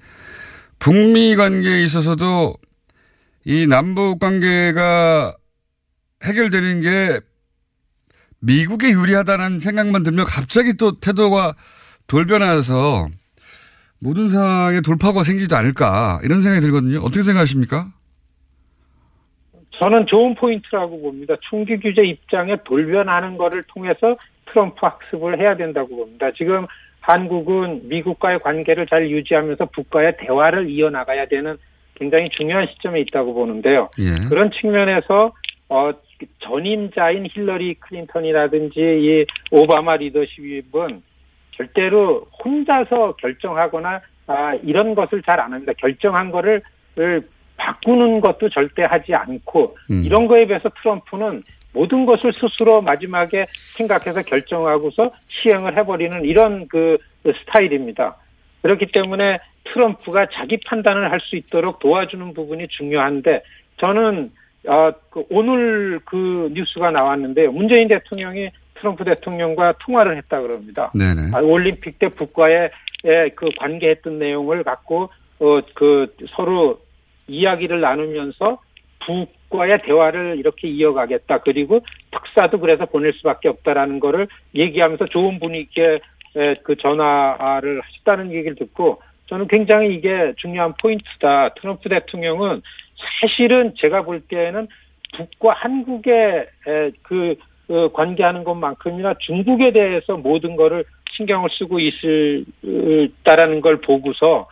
북미 0.78 1.34
관계에 1.34 1.82
있어서도 1.82 2.56
이 3.46 3.66
남북 3.66 4.18
관계가 4.20 5.34
해결되는 6.22 6.82
게 6.82 7.20
미국에 8.40 8.90
유리하다는 8.90 9.58
생각만 9.58 10.02
들면 10.02 10.26
갑자기 10.26 10.74
또 10.74 11.00
태도가 11.00 11.54
돌변해서 12.08 13.08
모든 14.00 14.28
상황에 14.28 14.80
돌파구가 14.80 15.24
생기지도 15.24 15.56
않을까 15.56 16.20
이런 16.24 16.40
생각이 16.40 16.60
들거든요. 16.62 16.98
어떻게 17.00 17.22
생각하십니까? 17.22 17.92
저는 19.78 20.06
좋은 20.06 20.34
포인트라고 20.34 21.00
봅니다. 21.00 21.34
총기 21.48 21.78
규제 21.78 22.02
입장에 22.02 22.56
돌변하는 22.64 23.38
거를 23.38 23.62
통해서 23.64 24.16
트럼프 24.46 24.76
학습을 24.80 25.38
해야 25.38 25.56
된다고 25.56 25.96
봅니다. 25.96 26.30
지금 26.36 26.66
한국은 27.00 27.88
미국과의 27.88 28.40
관계를 28.40 28.86
잘 28.86 29.10
유지하면서 29.10 29.66
북과의 29.66 30.16
대화를 30.18 30.68
이어나가야 30.68 31.26
되는 31.26 31.56
굉장히 31.94 32.28
중요한 32.30 32.66
시점에 32.66 33.00
있다고 33.00 33.34
보는데요. 33.34 33.90
예. 33.98 34.28
그런 34.28 34.50
측면에서 34.50 35.32
어, 35.68 35.92
전임자인 36.40 37.26
힐러리 37.30 37.74
클린턴이라든지 37.74 38.80
이 38.80 39.24
오바마 39.50 39.96
리더십은 39.96 41.02
절대로 41.52 42.26
혼자서 42.44 43.16
결정하거나 43.16 44.00
아, 44.26 44.54
이런 44.62 44.94
것을 44.94 45.22
잘 45.22 45.40
안 45.40 45.52
합니다. 45.52 45.72
결정한 45.78 46.30
거를 46.30 46.62
을 46.98 47.22
바꾸는 47.56 48.20
것도 48.20 48.48
절대 48.48 48.82
하지 48.82 49.14
않고 49.14 49.76
음. 49.90 50.02
이런 50.04 50.26
거에 50.26 50.46
비해서 50.46 50.68
트럼프는 50.82 51.42
모든 51.72 52.04
것을 52.04 52.32
스스로 52.32 52.80
마지막에 52.80 53.46
생각해서 53.76 54.22
결정하고서 54.22 55.12
시행을 55.28 55.76
해버리는 55.76 56.24
이런 56.24 56.66
그 56.66 56.98
스타일입니다. 57.22 58.16
그렇기 58.62 58.86
때문에 58.92 59.38
트럼프가 59.64 60.26
자기 60.32 60.58
판단을 60.66 61.12
할 61.12 61.20
수 61.20 61.36
있도록 61.36 61.78
도와주는 61.78 62.34
부분이 62.34 62.66
중요한데 62.68 63.42
저는 63.76 64.32
어, 64.66 64.90
그 65.10 65.24
오늘 65.30 66.00
그 66.04 66.48
뉴스가 66.52 66.90
나왔는데요. 66.90 67.52
문재인 67.52 67.88
대통령이 67.88 68.50
트럼프 68.80 69.04
대통령과 69.04 69.74
통화를 69.80 70.16
했다 70.16 70.40
그럽니다. 70.40 70.90
네네. 70.94 71.30
아, 71.34 71.40
올림픽 71.40 71.98
때 71.98 72.08
북과의 72.08 72.70
예, 73.04 73.30
그 73.34 73.48
관계했던 73.58 74.18
내용을 74.18 74.62
갖고 74.64 75.10
어 75.38 75.60
그 75.74 76.14
서로 76.36 76.80
이야기를 77.26 77.80
나누면서 77.80 78.58
북과의 79.06 79.82
대화를 79.82 80.36
이렇게 80.38 80.68
이어가겠다. 80.68 81.38
그리고 81.38 81.80
특사도 82.10 82.60
그래서 82.60 82.84
보낼 82.86 83.12
수밖에 83.14 83.48
없다라는 83.48 84.00
거를 84.00 84.28
얘기하면서 84.54 85.06
좋은 85.06 85.38
분위기에 85.38 86.00
에, 86.36 86.54
그 86.62 86.76
전화를 86.76 87.80
하셨다는 87.80 88.32
얘기를 88.32 88.54
듣고 88.56 89.00
저는 89.26 89.48
굉장히 89.48 89.94
이게 89.94 90.34
중요한 90.36 90.74
포인트다. 90.80 91.54
트럼프 91.54 91.88
대통령은 91.88 92.62
사실은 93.20 93.72
제가 93.78 94.02
볼 94.02 94.20
때에는 94.20 94.68
북과 95.16 95.54
한국의 95.54 96.46
에, 96.66 96.90
그 97.02 97.30
어, 97.30 97.34
관계하는 97.92 98.44
것만큼이나 98.44 99.14
중국에 99.20 99.72
대해서 99.72 100.16
모든 100.16 100.56
거를 100.56 100.84
신경을 101.16 101.48
쓰고 101.58 101.78
있을다라는 101.80 103.60
걸 103.60 103.80
보고서 103.80 104.48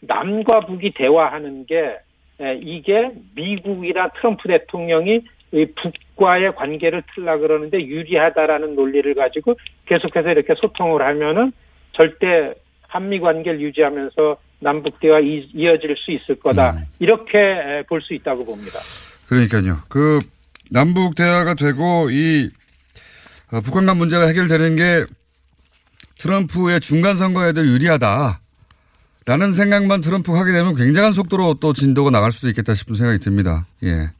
남과 0.00 0.66
북이 0.66 0.92
대화하는 0.94 1.66
게 1.66 1.98
에, 2.40 2.58
이게 2.62 3.10
미국이나 3.34 4.08
트럼프 4.18 4.48
대통령이 4.48 5.20
이 5.54 5.66
북과의 5.76 6.54
관계를 6.54 7.02
틀라 7.14 7.36
그러는데 7.38 7.78
유리하다라는 7.82 8.74
논리를 8.74 9.14
가지고 9.14 9.54
계속해서 9.86 10.30
이렇게 10.30 10.54
소통을 10.54 11.02
하면은 11.02 11.52
절대 11.92 12.54
한미 12.88 13.20
관계를 13.20 13.60
유지하면서 13.60 14.38
남북 14.60 14.98
대화 15.00 15.20
이, 15.20 15.46
이어질 15.52 15.94
수 15.98 16.10
있을 16.12 16.36
거다 16.36 16.76
이렇게 17.00 17.82
볼 17.88 18.00
수 18.00 18.14
있다고 18.14 18.44
봅니다. 18.46 18.78
그러니까요. 19.28 19.76
그 19.90 20.18
남북 20.70 21.16
대화가 21.16 21.54
되고 21.54 22.08
이 22.10 22.48
어, 22.48 22.61
북한 23.60 23.86
간 23.86 23.96
문제가 23.96 24.26
해결되는 24.26 24.76
게 24.76 25.04
트럼프의 26.18 26.80
중간 26.80 27.16
선거에도 27.16 27.64
유리하다. 27.66 28.40
라는 29.24 29.52
생각만 29.52 30.00
트럼프가 30.00 30.38
하게 30.40 30.52
되면 30.52 30.74
굉장한 30.74 31.12
속도로 31.12 31.54
또 31.60 31.72
진도가 31.72 32.10
나갈 32.10 32.32
수도 32.32 32.48
있겠다 32.48 32.74
싶은 32.74 32.96
생각이 32.96 33.18
듭니다. 33.18 33.66
예. 33.84 34.10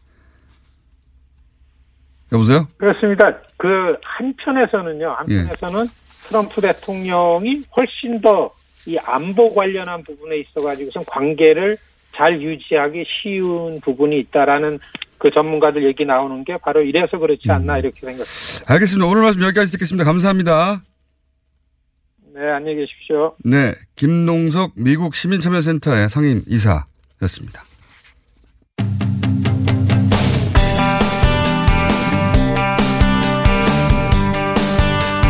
여보세요? 2.31 2.69
그렇습니다. 2.79 3.31
그 3.57 3.69
한편에서는요. 4.03 5.11
한편에서는 5.11 5.87
트럼프 6.29 6.61
대통령이 6.61 7.65
훨씬 7.77 8.21
더 8.21 8.53
이 8.87 8.99
안보 8.99 9.55
관련한 9.55 10.03
부분에 10.03 10.39
있어 10.39 10.61
가지고선 10.61 11.05
관계를 11.05 11.77
잘 12.13 12.41
유지하기 12.41 13.05
쉬운 13.07 13.81
부분이 13.81 14.19
있다라는 14.21 14.79
그 15.23 15.31
전문가들 15.31 15.87
얘기 15.87 16.05
나오는 16.05 16.43
게 16.43 16.57
바로 16.61 16.83
이래서 16.83 17.17
그렇지 17.17 17.45
않나 17.49 17.79
이렇게 17.79 18.01
생각합니다. 18.01 18.65
알겠습니다. 18.67 19.07
오늘 19.09 19.23
말씀 19.23 19.41
여기까지 19.41 19.71
듣겠습니다. 19.71 20.03
감사합니다. 20.05 20.83
네, 22.35 22.41
안녕히 22.51 22.79
계십시오. 22.79 23.37
네. 23.45 23.73
김농석 23.95 24.73
미국 24.75 25.15
시민참여센터의 25.15 26.09
상임 26.09 26.43
이사였습니다. 26.49 27.63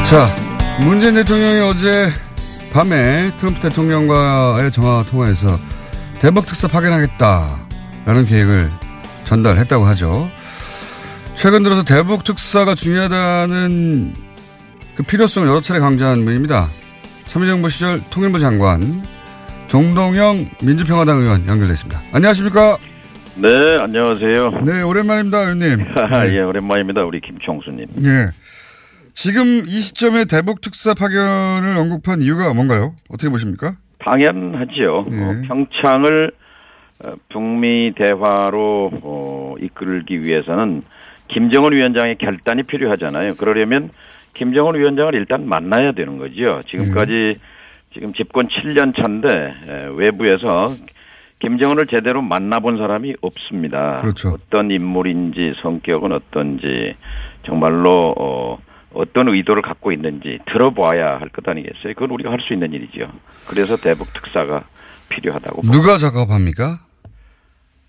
자, 0.09 0.27
문재인 0.87 1.15
대통령이 1.17 1.61
어제 1.61 2.07
밤에 2.73 3.31
트럼프 3.37 3.61
대통령과의 3.61 4.73
전화 4.73 5.03
통화에서 5.03 5.49
대북 6.19 6.47
특사 6.47 6.67
파견하겠다라는 6.67 8.25
계획을 8.27 8.82
전달했다고 9.33 9.85
하죠. 9.87 10.29
최근 11.35 11.63
들어서 11.63 11.83
대북 11.85 12.25
특사가 12.25 12.75
중요하다는 12.75 14.13
그 14.95 15.03
필요성을 15.03 15.49
여러 15.49 15.61
차례 15.63 15.81
강조한 15.81 16.25
분입니다. 16.25 16.67
참여정부 17.25 17.71
시절 17.71 18.01
통일부 18.11 18.39
장관 18.39 18.83
종동영 19.69 20.51
민주평화당 20.63 21.21
의원 21.21 21.49
연결됐습니다. 21.49 21.99
안녕하십니까? 22.13 22.77
네, 23.37 23.49
안녕하세요. 23.81 24.51
네, 24.67 24.83
오랜만입니다, 24.83 25.39
의원님. 25.39 25.87
예, 26.37 26.41
오랜만입니다. 26.41 27.03
우리 27.03 27.23
김총수님. 27.23 27.87
예. 28.05 28.29
지금 29.15 29.65
이 29.67 29.81
시점에 29.81 30.27
대북 30.27 30.61
특사 30.61 30.93
파견을 30.93 31.79
언급한 31.79 32.21
이유가 32.21 32.53
뭔가요? 32.53 32.95
어떻게 33.09 33.31
보십니까? 33.31 33.77
당연하지요. 34.01 35.07
예. 35.11 35.17
어, 35.17 35.43
평창을 35.49 36.33
어, 36.35 36.42
북미 37.29 37.93
대화로 37.97 38.91
어, 39.03 39.55
이끌기 39.61 40.23
위해서는 40.23 40.83
김정은 41.29 41.73
위원장의 41.73 42.17
결단이 42.19 42.63
필요하잖아요. 42.65 43.35
그러려면 43.37 43.91
김정은 44.35 44.75
위원장을 44.75 45.15
일단 45.15 45.49
만나야 45.49 45.93
되는 45.93 46.19
거죠. 46.19 46.61
지금까지 46.69 47.35
지금 47.95 48.13
집권 48.15 48.49
7년 48.49 48.95
차인데 48.97 49.29
에, 49.29 49.89
외부에서 49.97 50.71
김정은을 51.41 51.87
제대로 51.89 52.23
만나본 52.23 52.79
사람이 52.79 53.15
없습니다. 53.21 54.01
그렇죠. 54.01 54.29
어떤 54.31 54.71
인물인지 54.71 55.55
성격은 55.63 56.13
어떤지 56.13 56.95
정말로 57.45 58.15
어, 58.17 58.59
어떤 58.95 59.29
의도를 59.29 59.63
갖고 59.63 59.91
있는지 59.91 60.39
들어봐야 60.53 61.19
할 61.19 61.29
것 61.31 61.47
아니겠어요? 61.49 61.95
그건 61.95 62.11
우리가 62.11 62.31
할 62.31 62.39
수 62.41 62.53
있는 62.53 62.73
일이죠. 62.73 63.11
그래서 63.49 63.77
대북 63.77 64.13
특사가 64.13 64.65
필요하다고. 65.09 65.63
누가 65.63 65.97
작업합니까? 65.97 66.79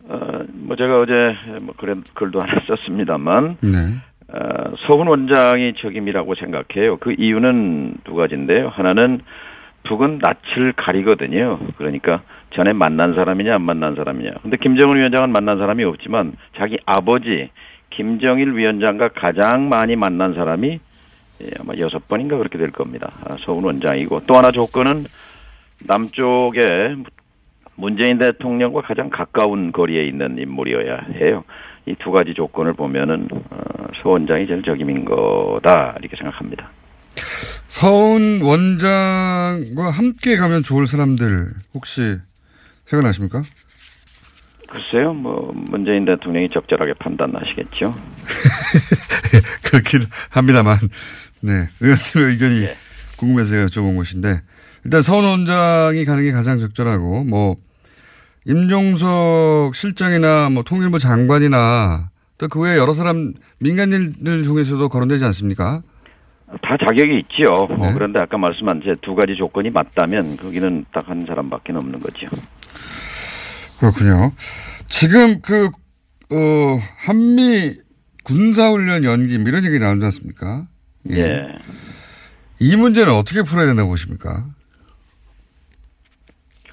어, 0.10 0.44
뭐 0.54 0.76
제가 0.76 1.00
어제 1.00 1.14
뭐 1.62 1.74
그런 1.78 2.04
글도 2.14 2.42
하나 2.42 2.62
썼습니다만 2.68 3.58
네. 3.62 3.78
어, 4.34 4.74
서훈 4.88 5.08
원장이 5.08 5.74
적임이라고 5.78 6.36
생각해요. 6.36 6.98
그 6.98 7.16
이유는 7.18 7.96
두 8.04 8.16
가지인데요. 8.16 8.70
하나는 8.70 9.22
북은 9.84 10.20
낯을 10.20 10.74
가리거든요. 10.76 11.60
그러니까 11.78 12.22
전에 12.54 12.74
만난 12.74 13.16
사람이냐 13.16 13.56
안 13.56 13.62
만난 13.62 13.96
사람이냐. 13.96 14.32
근데 14.42 14.58
김정은 14.58 14.98
위원장은 14.98 15.32
만난 15.32 15.58
사람이 15.58 15.84
없지만 15.84 16.34
자기 16.58 16.78
아버지 16.86 17.50
김정일 17.90 18.56
위원장과 18.56 19.10
가장 19.10 19.70
많이 19.70 19.96
만난 19.96 20.34
사람이 20.34 20.80
예, 21.42 21.48
아마 21.60 21.74
여섯 21.78 22.08
번인가 22.08 22.38
그렇게 22.38 22.58
될 22.58 22.72
겁니다. 22.72 23.12
아, 23.26 23.36
서훈 23.46 23.64
원장이고 23.66 24.22
또 24.28 24.36
하나 24.36 24.52
조건은 24.52 25.04
남쪽에 25.86 26.96
문재인 27.76 28.18
대통령과 28.18 28.82
가장 28.82 29.10
가까운 29.10 29.72
거리에 29.72 30.06
있는 30.06 30.38
인물이어야 30.38 31.08
해요. 31.20 31.44
이 31.86 31.96
두 32.00 32.12
가지 32.12 32.34
조건을 32.34 32.74
보면은 32.74 33.28
어, 33.32 33.38
서 34.02 34.10
원장이 34.10 34.48
제일 34.48 34.64
적임인 34.64 35.06
거다 35.06 35.96
이렇게 36.00 36.16
생각합니다. 36.18 36.70
서훈 37.68 38.42
원장과 38.42 39.92
함께 39.92 40.38
가면 40.38 40.64
좋을 40.64 40.88
사람들 40.88 41.52
혹시 41.74 42.18
생각나십니까? 42.86 43.44
글쎄요, 44.70 45.14
뭐 45.14 45.52
문재인 45.54 46.06
대통령이 46.06 46.50
적절하게 46.50 46.94
판단하시겠죠. 46.94 47.94
그렇긴 49.64 50.02
합니다만, 50.32 50.78
네 51.42 51.70
의원님의 51.80 52.32
의견이 52.34 52.66
궁금해서 53.18 53.56
여쭤본 53.68 53.98
것인데 53.98 54.42
일단 54.86 55.02
서훈 55.02 55.24
원장이 55.26 56.06
가는 56.06 56.24
게 56.24 56.32
가장 56.32 56.60
적절하고 56.60 57.24
뭐 57.24 57.56
임종석 58.46 59.76
실장이나 59.76 60.50
뭐 60.50 60.64
통일부 60.64 61.00
장관이나 61.00 62.10
또 62.38 62.48
그 62.50 62.60
외에 62.62 62.78
여러 62.78 62.94
사람 62.94 63.34
민간인들 63.60 64.44
중에서도 64.44 64.90
거론되지 64.90 65.24
않습니까? 65.26 65.82
다 66.62 66.78
자격이 66.86 67.20
있지요. 67.20 67.68
뭐 67.78 67.94
그런데 67.94 68.20
아까 68.20 68.38
말씀한 68.38 68.82
제 68.84 68.94
두 69.02 69.16
가지 69.16 69.36
조건이 69.38 69.70
맞다면 69.70 70.36
거기는 70.38 70.86
딱 70.94 71.08
한 71.08 71.26
사람밖에 71.26 71.72
없는 71.74 72.00
거죠. 72.02 72.28
그렇군요. 73.80 74.32
지금 74.88 75.42
그, 75.42 75.66
어, 76.32 76.80
한미 77.06 77.78
군사훈련 78.24 79.04
연기 79.04 79.38
뭐 79.38 79.50
이런 79.50 79.64
얘기 79.66 79.80
나오지 79.80 80.04
않습니까? 80.06 80.68
예. 81.12 81.46
이 82.60 82.76
문제는 82.76 83.12
어떻게 83.14 83.42
풀어야 83.42 83.66
된다고 83.68 83.90
보십니까? 83.90 84.46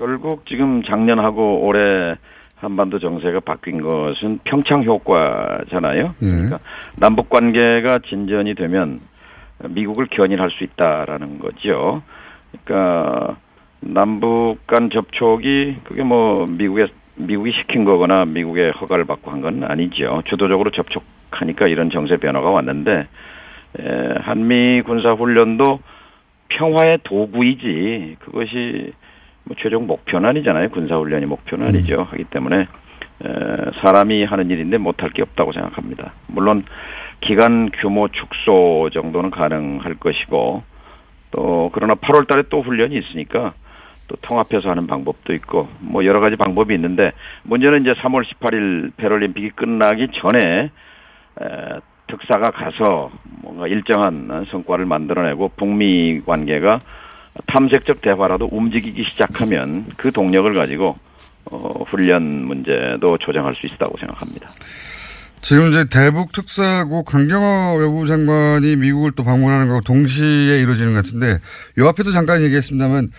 결국 0.05 0.47
지금 0.47 0.83
작년하고 0.83 1.61
올해 1.61 2.17
한반도 2.57 2.99
정세가 2.99 3.41
바뀐 3.41 3.83
것은 3.83 4.41
평창 4.45 4.83
효과잖아요. 4.83 6.15
그러니까 6.19 6.59
남북 6.97 7.29
관계가 7.29 7.99
진전이 8.09 8.55
되면 8.55 9.01
미국을 9.69 10.07
견인할 10.07 10.51
수 10.53 10.65
있다라는 10.65 11.39
거죠. 11.39 12.03
그러니까 12.65 13.37
남북 13.81 14.67
간 14.67 14.89
접촉이 14.89 15.77
그게 15.85 16.03
뭐 16.03 16.47
미국의 16.49 16.89
미국이 17.17 17.53
시킨 17.53 17.85
거거나 17.85 18.25
미국의 18.25 18.73
허가를 18.73 19.05
받고 19.05 19.31
한 19.31 19.43
건 19.43 19.65
아니죠. 19.65 20.23
주도적으로 20.25 20.71
접촉하니까 20.71 21.67
이런 21.67 21.91
정세 21.91 22.17
변화가 22.17 22.49
왔는데 22.49 23.07
에, 23.79 24.15
한미 24.21 24.81
군사 24.83 25.13
훈련도 25.13 25.81
평화의 26.49 27.01
도구이지 27.05 28.17
그것이 28.21 28.93
뭐 29.51 29.57
최종 29.59 29.89
목표는 29.89 30.29
아니잖아요. 30.29 30.69
군사 30.69 30.97
훈련이 30.97 31.27
목표는 31.27 31.67
아니죠. 31.67 32.07
하기 32.13 32.23
때문에 32.31 32.61
에, 32.61 32.67
사람이 33.83 34.23
하는 34.23 34.49
일인데 34.49 34.79
못할 34.79 35.11
게 35.11 35.23
없다고 35.23 35.53
생각합니다. 35.53 36.13
물론 36.29 36.63
기간 37.21 37.69
규모 37.81 38.07
축소 38.07 38.91
정도는 38.95 39.31
가능할 39.31 39.95
것이고 39.95 40.63
또 41.33 41.71
그러나 41.75 41.97
8월 41.97 42.29
달에 42.29 42.45
또 42.49 42.63
훈련이 42.63 42.97
있으니까 42.97 43.55
또 44.07 44.15
통합해서 44.23 44.71
하는 44.71 44.87
방법도 44.87 45.33
있고 45.35 45.69
뭐 45.81 46.05
여러 46.05 46.21
가지 46.21 46.37
방법이 46.37 46.73
있는데 46.77 47.11
문제는 47.43 47.81
이제 47.81 47.95
3월 47.95 48.25
18일 48.25 48.93
패럴림픽이 48.99 49.51
끝나기 49.51 50.07
전에 50.15 50.71
에, 51.41 51.81
특사가 52.07 52.53
가서 52.53 53.11
뭔가 53.43 53.67
일정한 53.67 54.47
성과를 54.53 54.87
만들어내고 54.87 55.51
북미 55.57 56.21
관계가 56.25 56.79
탐색적 57.47 58.01
대화라도 58.01 58.49
움직이기 58.51 59.05
시작하면 59.11 59.87
그 59.97 60.11
동력을 60.13 60.53
가지고 60.55 60.97
어, 61.51 61.85
훈련 61.87 62.23
문제도 62.47 63.19
조정할 63.19 63.55
수 63.55 63.67
있다고 63.67 63.97
생각합니다. 63.99 64.51
지금 65.43 65.69
이제 65.69 65.85
대북 65.87 66.33
특사고 66.33 67.03
강경화 67.03 67.75
외무부 67.75 68.07
장관이 68.07 68.77
미국을 68.77 69.13
또 69.13 69.25
방문하는 69.25 69.69
거고 69.69 69.81
동시에 69.81 70.61
이루어지는 70.61 70.93
것 70.93 71.05
같은데 71.05 71.39
요 71.79 71.89
앞에도 71.89 72.13
잠깐 72.13 72.43
얘기했습니다만 72.43 73.11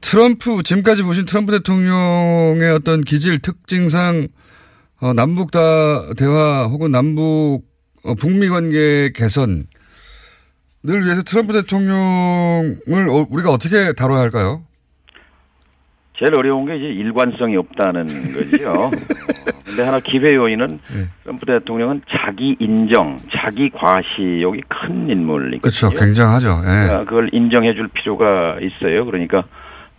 트럼프 0.00 0.62
지금까지 0.62 1.02
보신 1.02 1.26
트럼프 1.26 1.52
대통령의 1.52 2.70
어떤 2.70 3.02
기질 3.02 3.40
특징상 3.40 4.28
어, 5.00 5.12
남북 5.12 5.50
다 5.50 5.60
대화 6.16 6.66
혹은 6.66 6.90
남북 6.90 7.64
어, 8.04 8.14
북미 8.14 8.48
관계 8.48 9.12
개선 9.14 9.66
을 10.88 11.04
위해서 11.04 11.22
트럼프 11.22 11.52
대통령을 11.52 13.08
어, 13.08 13.26
우리가 13.30 13.50
어떻게 13.50 13.92
다뤄야 13.96 14.18
할까요? 14.18 14.62
제일 16.18 16.34
어려운 16.34 16.66
게 16.66 16.76
이제 16.76 16.86
일관성이 16.86 17.56
없다는 17.56 18.06
거지요. 18.06 18.70
어, 18.70 18.90
근데 19.64 19.84
하나 19.84 20.00
기회 20.00 20.34
요인은 20.34 20.80
트럼프 21.22 21.46
대통령은 21.46 22.02
자기 22.10 22.56
인정, 22.58 23.18
자기 23.32 23.70
과시욕이 23.70 24.60
큰 24.68 25.08
인물이거든요. 25.08 25.60
그렇죠. 25.60 25.90
굉장하죠. 25.90 26.48
예. 26.62 26.66
그러니까 26.66 27.04
그걸 27.04 27.30
인정해 27.32 27.74
줄 27.74 27.88
필요가 27.88 28.58
있어요. 28.60 29.04
그러니까 29.04 29.44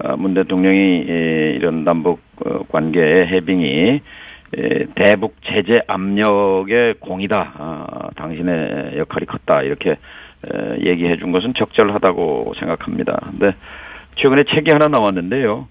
어, 0.04 0.18
문 0.18 0.34
대통령이 0.34 1.06
예, 1.08 1.54
이런 1.56 1.86
남북 1.86 2.22
어, 2.46 2.64
관계의 2.70 3.28
해빙이 3.28 4.02
예, 4.58 4.86
대북 4.96 5.36
제재 5.46 5.82
압력의 5.88 6.96
공이다. 7.00 7.54
아, 7.58 8.10
당신의 8.16 8.98
역할이 8.98 9.26
컸다. 9.26 9.64
이렇게 9.64 9.92
에, 9.92 9.96
얘기해 10.86 11.18
준 11.18 11.32
것은 11.32 11.54
적절하다고 11.58 12.54
생각합니다. 12.60 13.20
근데 13.32 13.56
최근에 14.16 14.44
책이 14.54 14.72
하나 14.72 14.88
나왔는데요. 14.88 15.68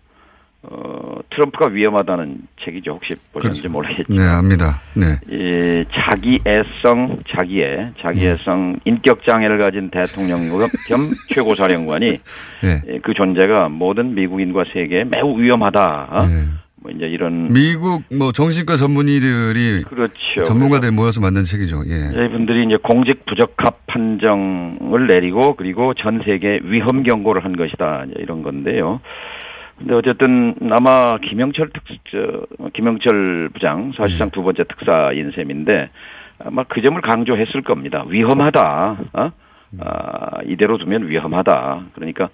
어, 0.64 1.18
트럼프가 1.30 1.66
위험하다는 1.66 2.36
책이죠. 2.64 2.92
혹시 2.92 3.16
보셨는지 3.32 3.68
모르겠지만. 3.68 4.16
네, 4.16 4.28
압니다. 4.28 4.80
네. 4.94 5.18
이 5.28 5.84
자기애성, 5.90 7.18
자기애, 7.36 7.90
자기애성 8.00 8.78
인격 8.84 9.24
장애를 9.28 9.58
가진 9.58 9.90
대통령 9.90 10.38
겸 10.88 11.10
최고사령관이 11.34 12.18
네. 12.62 12.82
예, 12.86 12.98
그 13.00 13.12
존재가 13.12 13.70
모든 13.70 14.14
미국인과 14.14 14.64
세계에 14.72 15.04
매우 15.04 15.36
위험하다. 15.40 16.08
어? 16.10 16.28
뭐 16.82 16.90
이제 16.90 17.06
이런 17.06 17.48
미국 17.48 18.02
뭐 18.16 18.32
정신과 18.32 18.76
전문의들이 18.76 19.84
그렇죠. 19.84 20.42
전문가들이 20.44 20.90
모여서 20.90 21.20
만든 21.20 21.44
책이죠. 21.44 21.82
예. 21.86 22.26
이분들이 22.26 22.64
이제 22.66 22.76
공직 22.82 23.24
부적합 23.24 23.86
판정을 23.86 25.06
내리고 25.06 25.54
그리고 25.54 25.94
전 25.94 26.20
세계 26.24 26.60
위험 26.64 27.04
경고를 27.04 27.44
한 27.44 27.56
것이다. 27.56 28.06
이런 28.16 28.42
건데요. 28.42 29.00
근데 29.78 29.94
어쨌든 29.94 30.54
아마 30.70 31.18
김영철 31.18 31.70
특, 31.72 31.82
저, 32.10 32.68
김영철 32.72 33.50
부장 33.54 33.92
사실상 33.96 34.30
두 34.30 34.42
번째 34.42 34.64
특사인 34.64 35.30
셈인데 35.34 35.90
아마 36.44 36.64
그 36.64 36.82
점을 36.82 37.00
강조했을 37.00 37.62
겁니다. 37.62 38.04
위험하다. 38.08 38.96
어? 39.12 39.30
아, 39.80 40.42
이대로 40.46 40.78
두면 40.78 41.08
위험하다. 41.08 41.82
그러니까 41.94 42.28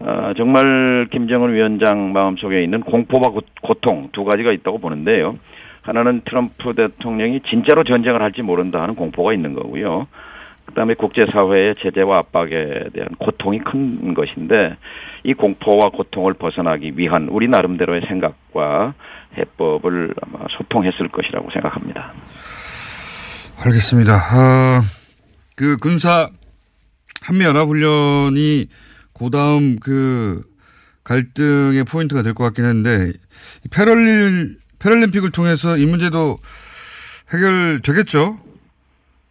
어, 0.00 0.32
정말 0.36 1.06
김정은 1.10 1.54
위원장 1.54 2.12
마음속에 2.12 2.62
있는 2.62 2.80
공포와 2.80 3.30
고, 3.30 3.40
고통 3.62 4.08
두 4.12 4.24
가지가 4.24 4.52
있다고 4.52 4.78
보는데요. 4.78 5.38
하나는 5.82 6.22
트럼프 6.24 6.74
대통령이 6.74 7.40
진짜로 7.40 7.84
전쟁을 7.84 8.22
할지 8.22 8.42
모른다 8.42 8.82
하는 8.82 8.94
공포가 8.94 9.32
있는 9.32 9.54
거고요. 9.54 10.06
그다음에 10.66 10.94
국제사회의 10.94 11.74
제재와 11.82 12.18
압박에 12.18 12.50
대한 12.94 13.08
고통이 13.18 13.58
큰 13.60 14.14
것인데 14.14 14.76
이 15.24 15.34
공포와 15.34 15.90
고통을 15.90 16.34
벗어나기 16.34 16.92
위한 16.96 17.28
우리 17.30 17.48
나름대로의 17.48 18.02
생각과 18.08 18.94
해법을 19.36 20.14
아마 20.22 20.46
소통했을 20.56 21.08
것이라고 21.08 21.50
생각합니다. 21.50 22.12
알겠습니다. 23.64 24.12
아, 24.14 24.80
그 25.56 25.76
군사 25.76 26.28
한미연합훈련이 27.22 28.66
그 29.18 29.30
다음 29.30 29.76
그 29.80 30.42
갈등의 31.04 31.84
포인트가 31.84 32.22
될 32.22 32.34
것 32.34 32.44
같긴 32.44 32.64
한데 32.64 33.12
패럴림, 33.70 34.56
패럴림픽을 34.78 35.30
통해서 35.32 35.76
이 35.76 35.86
문제도 35.86 36.36
해결되겠죠? 37.32 38.38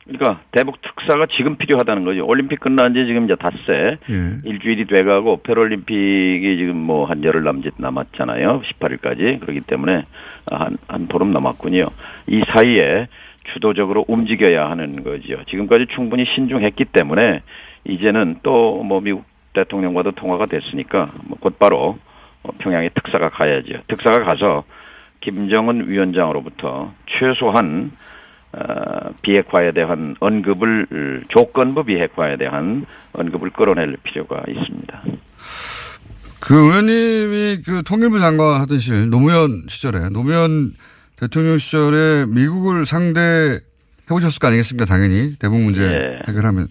그러니까 0.05 0.41
대북 0.51 0.81
특사가 0.81 1.27
지금 1.38 1.55
필요하다는 1.55 2.03
거죠. 2.03 2.25
올림픽 2.25 2.59
끝난 2.59 2.93
지 2.93 3.05
지금 3.05 3.23
이제 3.25 3.36
닷새 3.39 3.97
예. 4.09 4.41
일주일이 4.43 4.86
돼가고 4.86 5.41
패럴림픽이 5.43 6.57
지금 6.57 6.75
뭐 6.77 7.05
한 7.05 7.23
열흘 7.23 7.43
남짓 7.43 7.73
남았잖아요. 7.77 8.61
18일까지 8.79 9.39
그렇기 9.39 9.61
때문에 9.61 10.03
한, 10.51 10.77
한 10.88 11.07
보름 11.07 11.31
남았군요. 11.31 11.88
이 12.27 12.41
사이에 12.53 13.07
주도적으로 13.53 14.03
움직여야 14.07 14.69
하는 14.69 15.03
거죠. 15.03 15.41
지금까지 15.49 15.86
충분히 15.95 16.25
신중했기 16.36 16.86
때문에 16.86 17.41
이제는 17.86 18.38
또 18.43 18.84
뭐 18.84 18.99
미국 18.99 19.23
대통령과도 19.54 20.12
통화가 20.12 20.45
됐으니까 20.45 21.12
뭐 21.26 21.38
곧바로 21.39 21.97
어, 22.43 22.49
평양에 22.58 22.89
특사가 22.89 23.30
가야죠. 23.30 23.82
특사가 23.88 24.24
가서 24.24 24.64
김정은 25.22 25.89
위원장으로부터 25.89 26.93
최소한 27.08 27.91
어, 28.51 29.12
비핵화에 29.22 29.72
대한 29.72 30.16
언급을 30.20 31.24
조건부 31.30 31.84
비핵화에 31.84 32.38
대한 32.38 32.86
언급을 33.14 33.49
끌어낼 33.51 33.97
필요가 34.04 34.43
있습니다. 34.47 35.04
그 36.39 36.54
의원님이 36.56 37.62
그 37.66 37.84
통일부 37.84 38.20
장관 38.20 38.60
하던 38.62 38.80
실 38.80 39.10
노무현 39.10 39.64
시절에 39.70 40.10
노무현 40.10 40.74
대통령 41.16 41.58
시절에 41.58 42.26
미국을 42.28 42.86
상대 42.86 43.62
해보셨을 44.06 44.39
거 44.39 44.47
아니겠습니까? 44.47 44.86
당연히 44.86 45.38
대북 45.39 45.62
문제 45.62 45.84
예. 45.84 46.20
해결하면 46.28 46.68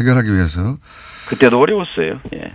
해결하기 0.00 0.34
위해서 0.34 0.76
그때도 1.28 1.58
어려웠어요. 1.58 2.20
예. 2.34 2.52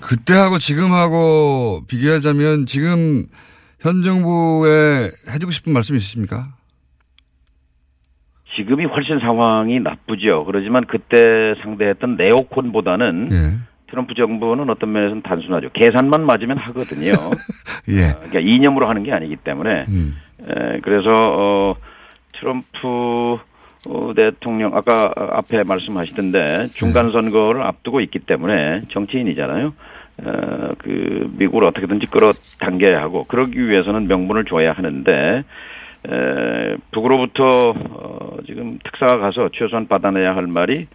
그때하고 0.00 0.58
지금하고 0.58 1.82
비교하자면 1.88 2.66
지금 2.66 3.26
현 3.80 4.02
정부에 4.02 5.10
해주고 5.30 5.50
싶은 5.50 5.72
말씀 5.72 5.96
있으십니까? 5.96 6.48
지금이 8.56 8.86
훨씬 8.86 9.18
상황이 9.20 9.78
나쁘죠. 9.80 10.44
그러지만 10.44 10.84
그때 10.86 11.54
상대했던 11.62 12.16
네오콘보다는 12.16 13.28
예. 13.30 13.58
트럼프 13.90 14.14
정부는 14.14 14.68
어떤 14.68 14.92
면에서는 14.92 15.22
단순하죠. 15.22 15.70
계산만 15.72 16.24
맞으면 16.26 16.58
하거든요. 16.58 17.12
예. 17.88 18.10
어, 18.10 18.14
그러니까 18.24 18.40
이념으로 18.40 18.88
하는 18.88 19.02
게 19.04 19.12
아니기 19.12 19.36
때문에 19.36 19.84
음. 19.88 20.16
에, 20.42 20.80
그래서 20.80 21.08
어, 21.10 21.74
트럼프 22.38 23.38
어, 23.86 24.12
대통령 24.14 24.74
아까 24.74 25.12
앞에 25.16 25.62
말씀하시던데 25.62 26.68
중간 26.74 27.12
선거를 27.12 27.62
앞두고 27.62 28.00
있기 28.00 28.20
때문에 28.20 28.82
정치인이잖아요. 28.90 29.72
어, 30.24 30.72
그 30.78 31.30
미국을 31.38 31.64
어떻게든지 31.64 32.06
끌어당겨야 32.06 33.02
하고 33.02 33.24
그러기 33.24 33.68
위해서는 33.68 34.08
명분을 34.08 34.44
줘야 34.46 34.72
하는데 34.72 35.44
에, 36.08 36.76
북으로부터 36.92 37.70
어, 37.70 38.36
지금 38.46 38.78
특사가 38.84 39.18
가서 39.18 39.48
최소한 39.54 39.86
받아내야 39.86 40.34
할 40.34 40.46
말이 40.46 40.86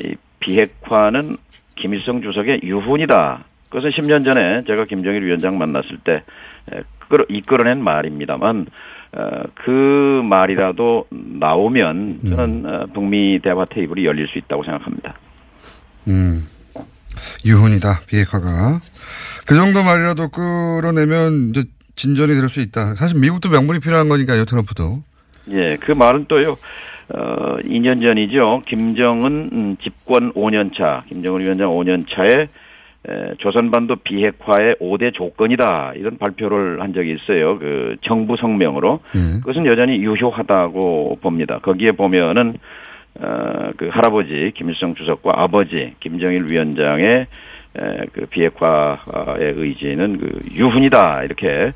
이 0.00 0.14
비핵화는 0.40 1.36
김일성 1.76 2.22
주석의 2.22 2.60
유훈이다. 2.62 3.44
그것은 3.68 3.90
10년 3.90 4.24
전에 4.24 4.62
제가 4.64 4.84
김정일 4.84 5.24
위원장 5.24 5.58
만났을 5.58 5.96
때 6.04 6.22
에, 6.72 6.82
끌어, 7.08 7.24
이끌어낸 7.28 7.82
말입니다만 7.82 8.66
어, 8.66 8.66
그 9.54 10.22
말이라도 10.24 11.06
나오면 11.10 12.20
저는 12.28 12.66
어, 12.66 12.84
북미 12.94 13.38
대화 13.42 13.64
테이블이 13.66 14.04
열릴 14.04 14.26
수 14.28 14.38
있다고 14.38 14.64
생각합니다. 14.64 15.14
음. 16.08 16.48
유훈이다, 17.44 18.00
비핵화가. 18.08 18.80
그 19.46 19.54
정도 19.54 19.82
말이라도 19.82 20.28
끌어내면 20.30 21.50
이제 21.50 21.64
진전이 21.94 22.34
될 22.34 22.48
수 22.48 22.60
있다. 22.60 22.94
사실 22.94 23.18
미국도 23.20 23.50
명분이 23.50 23.80
필요한 23.80 24.08
거니까요, 24.08 24.44
트럼프도. 24.46 25.02
예, 25.50 25.76
그 25.76 25.92
말은 25.92 26.26
또요, 26.28 26.56
어, 27.14 27.56
2년 27.64 28.00
전이죠. 28.02 28.62
김정은 28.66 29.50
음, 29.52 29.76
집권 29.82 30.32
5년 30.32 30.74
차, 30.76 31.04
김정은 31.08 31.40
위원장 31.42 31.68
5년 31.68 32.06
차에 32.10 32.42
에, 32.42 32.48
조선반도 33.38 33.96
비핵화의 33.96 34.76
5대 34.80 35.12
조건이다. 35.12 35.94
이런 35.96 36.18
발표를 36.18 36.80
한 36.80 36.92
적이 36.92 37.14
있어요. 37.14 37.58
그 37.58 37.96
정부 38.02 38.36
성명으로. 38.36 38.98
그것은 39.40 39.66
여전히 39.66 39.96
유효하다고 39.96 41.18
봅니다. 41.20 41.58
거기에 41.58 41.92
보면은 41.92 42.54
어, 43.20 43.70
그 43.76 43.88
할아버지 43.88 44.52
김일성 44.56 44.94
주석과 44.94 45.32
아버지 45.36 45.94
김정일 46.00 46.50
위원장의 46.50 47.26
에, 47.74 48.06
그 48.12 48.26
비핵화의 48.26 49.54
의지는 49.56 50.18
그 50.18 50.40
유훈이다 50.54 51.24
이렇게 51.24 51.72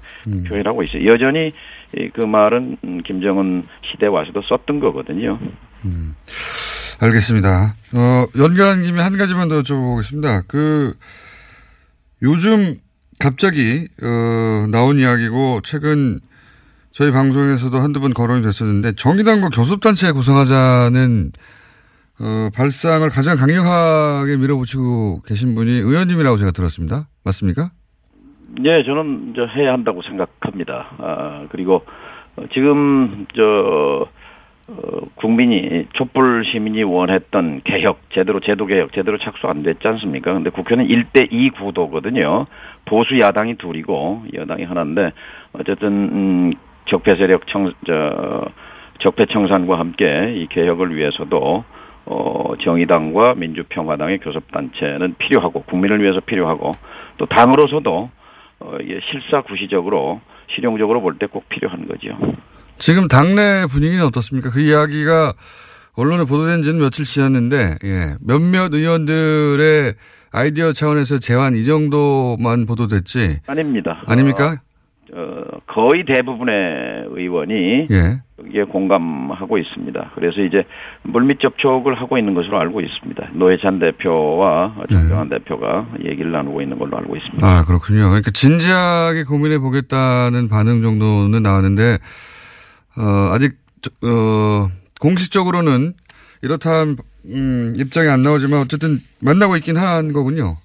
표현하고 0.49 0.83
있어요. 0.83 1.07
여전히 1.07 1.53
이, 1.97 2.09
그 2.13 2.21
말은 2.23 2.77
음, 2.85 3.01
김정은 3.03 3.65
시대 3.83 4.07
와서도 4.07 4.43
썼던 4.43 4.81
거거든요. 4.81 5.39
알겠습니다. 7.01 7.75
어, 7.95 8.27
연결한 8.39 8.83
김에 8.83 9.03
한 9.03 9.17
가지만 9.17 9.49
더 9.49 9.61
여쭤보겠습니다. 9.61 10.45
그, 10.49 10.95
요즘 12.23 12.77
갑자기, 13.19 13.89
어, 14.03 14.67
나온 14.71 14.99
이야기고, 14.99 15.61
최근 15.63 16.19
저희 16.93 17.11
방송에서도 17.11 17.77
한두 17.79 18.01
번 18.01 18.15
거론이 18.15 18.43
됐었는데, 18.43 18.93
정의당과 18.93 19.51
교섭단체 19.51 20.13
구성하자는, 20.13 21.33
어, 22.19 22.49
발상을 22.55 23.07
가장 23.11 23.37
강력하게 23.37 24.39
밀어붙이고 24.39 25.21
계신 25.27 25.55
분이 25.55 25.71
의원님이라고 25.71 26.39
제가 26.39 26.51
들었습니다. 26.51 27.09
맞습니까? 27.25 27.71
네, 28.59 28.83
저는 28.87 29.35
저 29.37 29.45
해야 29.45 29.75
한다고 29.75 30.01
생각합니다. 30.03 30.97
아, 30.99 31.47
그리고 31.51 31.85
어, 32.37 32.45
지금 32.55 33.27
저 33.37 34.07
어, 34.69 35.01
국민이 35.15 35.87
촛불 35.93 36.45
시민이 36.45 36.83
원했던 36.83 37.61
개혁, 37.65 38.01
제대로 38.11 38.41
제도 38.41 38.67
개혁, 38.67 38.93
제대로 38.93 39.17
착수 39.19 39.47
안 39.47 39.63
됐지 39.63 39.87
않습니까? 39.87 40.33
근데 40.33 40.51
국회는 40.51 40.89
1대 40.89 41.29
2 41.31 41.51
구도거든요. 41.51 42.47
보수 42.85 43.15
야당이 43.21 43.57
둘이고 43.57 44.25
여당이 44.35 44.65
하나인데 44.65 45.13
어쨌든 45.53 45.89
음, 45.89 46.53
적폐 46.87 47.15
세력 47.17 47.47
청, 47.47 47.73
저, 47.87 48.45
적폐 49.01 49.27
청산과 49.27 49.79
함께 49.79 50.35
이 50.37 50.47
개혁을 50.49 50.97
위해서도 50.97 51.65
어, 52.07 52.53
정의당과 52.63 53.35
민주평화당의 53.37 54.19
교섭단체는 54.19 55.15
필요하고 55.19 55.63
국민을 55.63 56.03
위해서 56.03 56.21
필요하고 56.21 56.73
또 57.19 57.27
당으로서도 57.27 58.11
어, 58.61 58.77
이게 58.81 59.01
실사구시적으로 59.11 60.21
실용적으로 60.49 61.01
볼 61.01 61.19
때 61.19 61.27
꼭 61.27 61.49
필요한 61.49 61.87
거죠. 61.87 62.17
지금 62.79 63.09
당내 63.09 63.67
분위기는 63.71 64.05
어떻습니까? 64.05 64.51
그 64.51 64.61
이야기가 64.61 65.33
언론에 65.97 66.25
보도된 66.25 66.63
지는 66.63 66.81
며칠 66.81 67.05
지났는데, 67.05 67.77
예. 67.85 68.15
몇몇 68.21 68.73
의원들의 68.73 69.95
아이디어 70.33 70.73
차원에서 70.73 71.19
제안 71.19 71.57
이 71.57 71.65
정도만 71.65 72.67
보도됐지. 72.67 73.41
아닙니다. 73.47 74.03
아닙니까? 74.07 74.57
어, 75.15 75.43
거의 75.67 76.05
대부분의 76.05 77.07
의원이 77.11 77.87
예. 77.91 78.21
여기에 78.45 78.65
공감하고 78.65 79.57
있습니다. 79.57 80.11
그래서 80.15 80.43
이제 80.43 80.65
물밑 81.05 81.41
접촉을 81.41 81.99
하고 81.99 82.19
있는 82.19 82.35
것으로 82.35 82.59
알고 82.61 82.81
있습니다. 82.83 83.29
노회찬 83.33 83.79
대표와 83.79 84.75
정병환 84.91 85.31
대표가 85.31 85.87
얘기를 86.05 86.33
나누고 86.33 86.61
있는 86.61 86.79
걸로 86.79 86.99
알고 86.99 87.17
있습니다. 87.17 87.47
아, 87.47 87.65
그렇군요. 87.65 88.09
그러니까 88.09 88.31
진지하게 88.33 89.25
고민해 89.25 89.59
보겠다는 89.59 90.49
반응 90.49 90.83
정도는 90.83 91.43
나왔는데, 91.43 91.99
어, 92.97 93.33
아직, 93.33 93.57
저- 93.83 93.91
어, 94.03 94.71
공식적으로는 95.01 95.95
이렇다는, 96.43 96.97
음, 97.27 97.75
입장이 97.77 98.09
안 98.09 98.23
나오지만 98.23 98.61
어쨌든 98.61 98.99
만나고 99.21 99.57
있긴 99.57 99.77
한 99.77 100.13
거군요. 100.13 100.57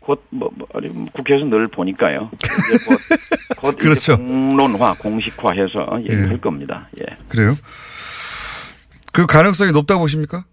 곧, 0.00 0.24
뭐, 0.30 0.50
뭐 0.54 0.66
아니, 0.74 0.88
뭐 0.88 1.06
국회에서 1.12 1.44
늘 1.46 1.68
보니까요. 1.68 2.30
곧, 2.30 2.38
곧 3.60 3.76
그렇죠. 3.76 4.16
공론화, 4.16 4.94
공식화해서 4.94 6.00
얘기할 6.02 6.32
예. 6.32 6.36
겁니다. 6.38 6.88
예. 7.00 7.16
그래요? 7.28 7.56
그 9.12 9.26
가능성이 9.26 9.72
높다고 9.72 10.00
보십니까? 10.00 10.44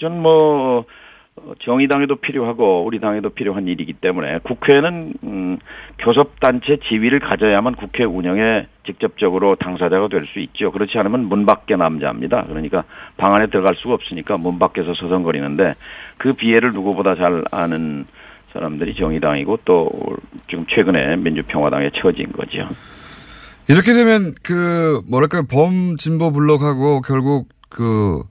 전 0.00 0.20
뭐, 0.20 0.80
어, 0.80 0.84
정의당에도 1.60 2.16
필요하고 2.16 2.84
우리 2.84 2.98
당에도 2.98 3.30
필요한 3.30 3.66
일이기 3.68 3.92
때문에 3.94 4.38
국회는 4.42 5.12
음, 5.24 5.58
교섭단체 5.98 6.78
지위를 6.88 7.20
가져야만 7.20 7.74
국회 7.76 8.04
운영에 8.04 8.66
직접적으로 8.86 9.56
당사자가 9.56 10.08
될 10.08 10.24
수 10.24 10.40
있죠. 10.40 10.72
그렇지 10.72 10.98
않으면 10.98 11.26
문 11.26 11.44
밖에 11.46 11.76
남자입니다. 11.76 12.44
그러니까 12.48 12.84
방 13.16 13.34
안에 13.34 13.46
들어갈 13.48 13.74
수가 13.76 13.94
없으니까 13.94 14.36
문 14.38 14.58
밖에서 14.58 14.94
서성거리는데 14.94 15.74
그 16.18 16.32
비애를 16.32 16.70
누구보다 16.72 17.14
잘 17.14 17.44
아는 17.52 18.06
사람들이 18.52 18.94
정의당이고 18.94 19.58
또 19.64 19.90
지금 20.48 20.64
최근에 20.68 21.16
민주평화당에 21.16 21.90
처진 22.00 22.32
거죠. 22.32 22.66
이렇게 23.68 23.92
되면 23.92 24.32
그 24.42 25.00
뭐랄까 25.10 25.42
범진보 25.42 26.32
블록하고 26.32 27.02
결국 27.02 27.48
그 27.68 28.22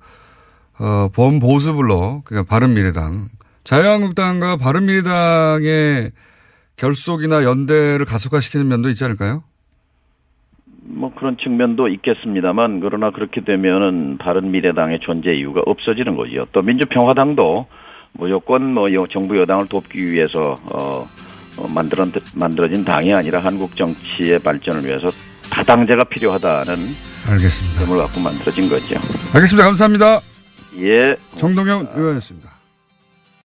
어, 0.80 1.10
범보수 1.14 1.76
불러 1.76 2.22
그러니까 2.26 2.50
바른미래당 2.50 3.30
자유한국당과 3.64 4.58
바른미래당의 4.58 6.12
결속이나 6.78 7.44
연대를 7.44 8.06
가속화시키는 8.06 8.68
면도 8.68 8.90
있지 8.90 9.04
않을까요? 9.06 9.44
뭐 10.88 11.14
그런 11.16 11.38
측면도 11.38 11.88
있겠습니다만 11.88 12.80
그러나 12.80 13.10
그렇게 13.12 13.42
되면은 13.44 14.18
바른미래당의 14.20 15.00
존재 15.02 15.34
이유가 15.34 15.62
없어지는 15.66 16.16
거죠. 16.16 16.46
또 16.52 16.62
민주평화당도 16.62 17.66
무조건 18.14 18.74
뭐 18.74 18.86
정부 19.12 19.38
여당을 19.38 19.68
돕기 19.68 20.12
위해서 20.12 20.56
어, 20.72 21.08
어 21.58 21.68
만들어 21.74 22.06
만들어진 22.36 22.86
당이 22.86 23.14
아니라 23.14 23.40
한국 23.40 23.76
정치의 23.76 24.40
발전을 24.40 24.86
위해서 24.86 25.08
다당제가 25.50 26.04
필요하다는 26.06 26.76
알겠습니다. 27.28 27.94
을 27.94 27.98
갖고 28.00 28.20
만들어진 28.20 28.70
거죠. 28.70 28.96
알겠습니다. 29.34 29.66
감사합니다. 29.66 30.35
예. 30.80 31.18
정동영 31.38 31.88
의원이었습니다. 31.96 32.55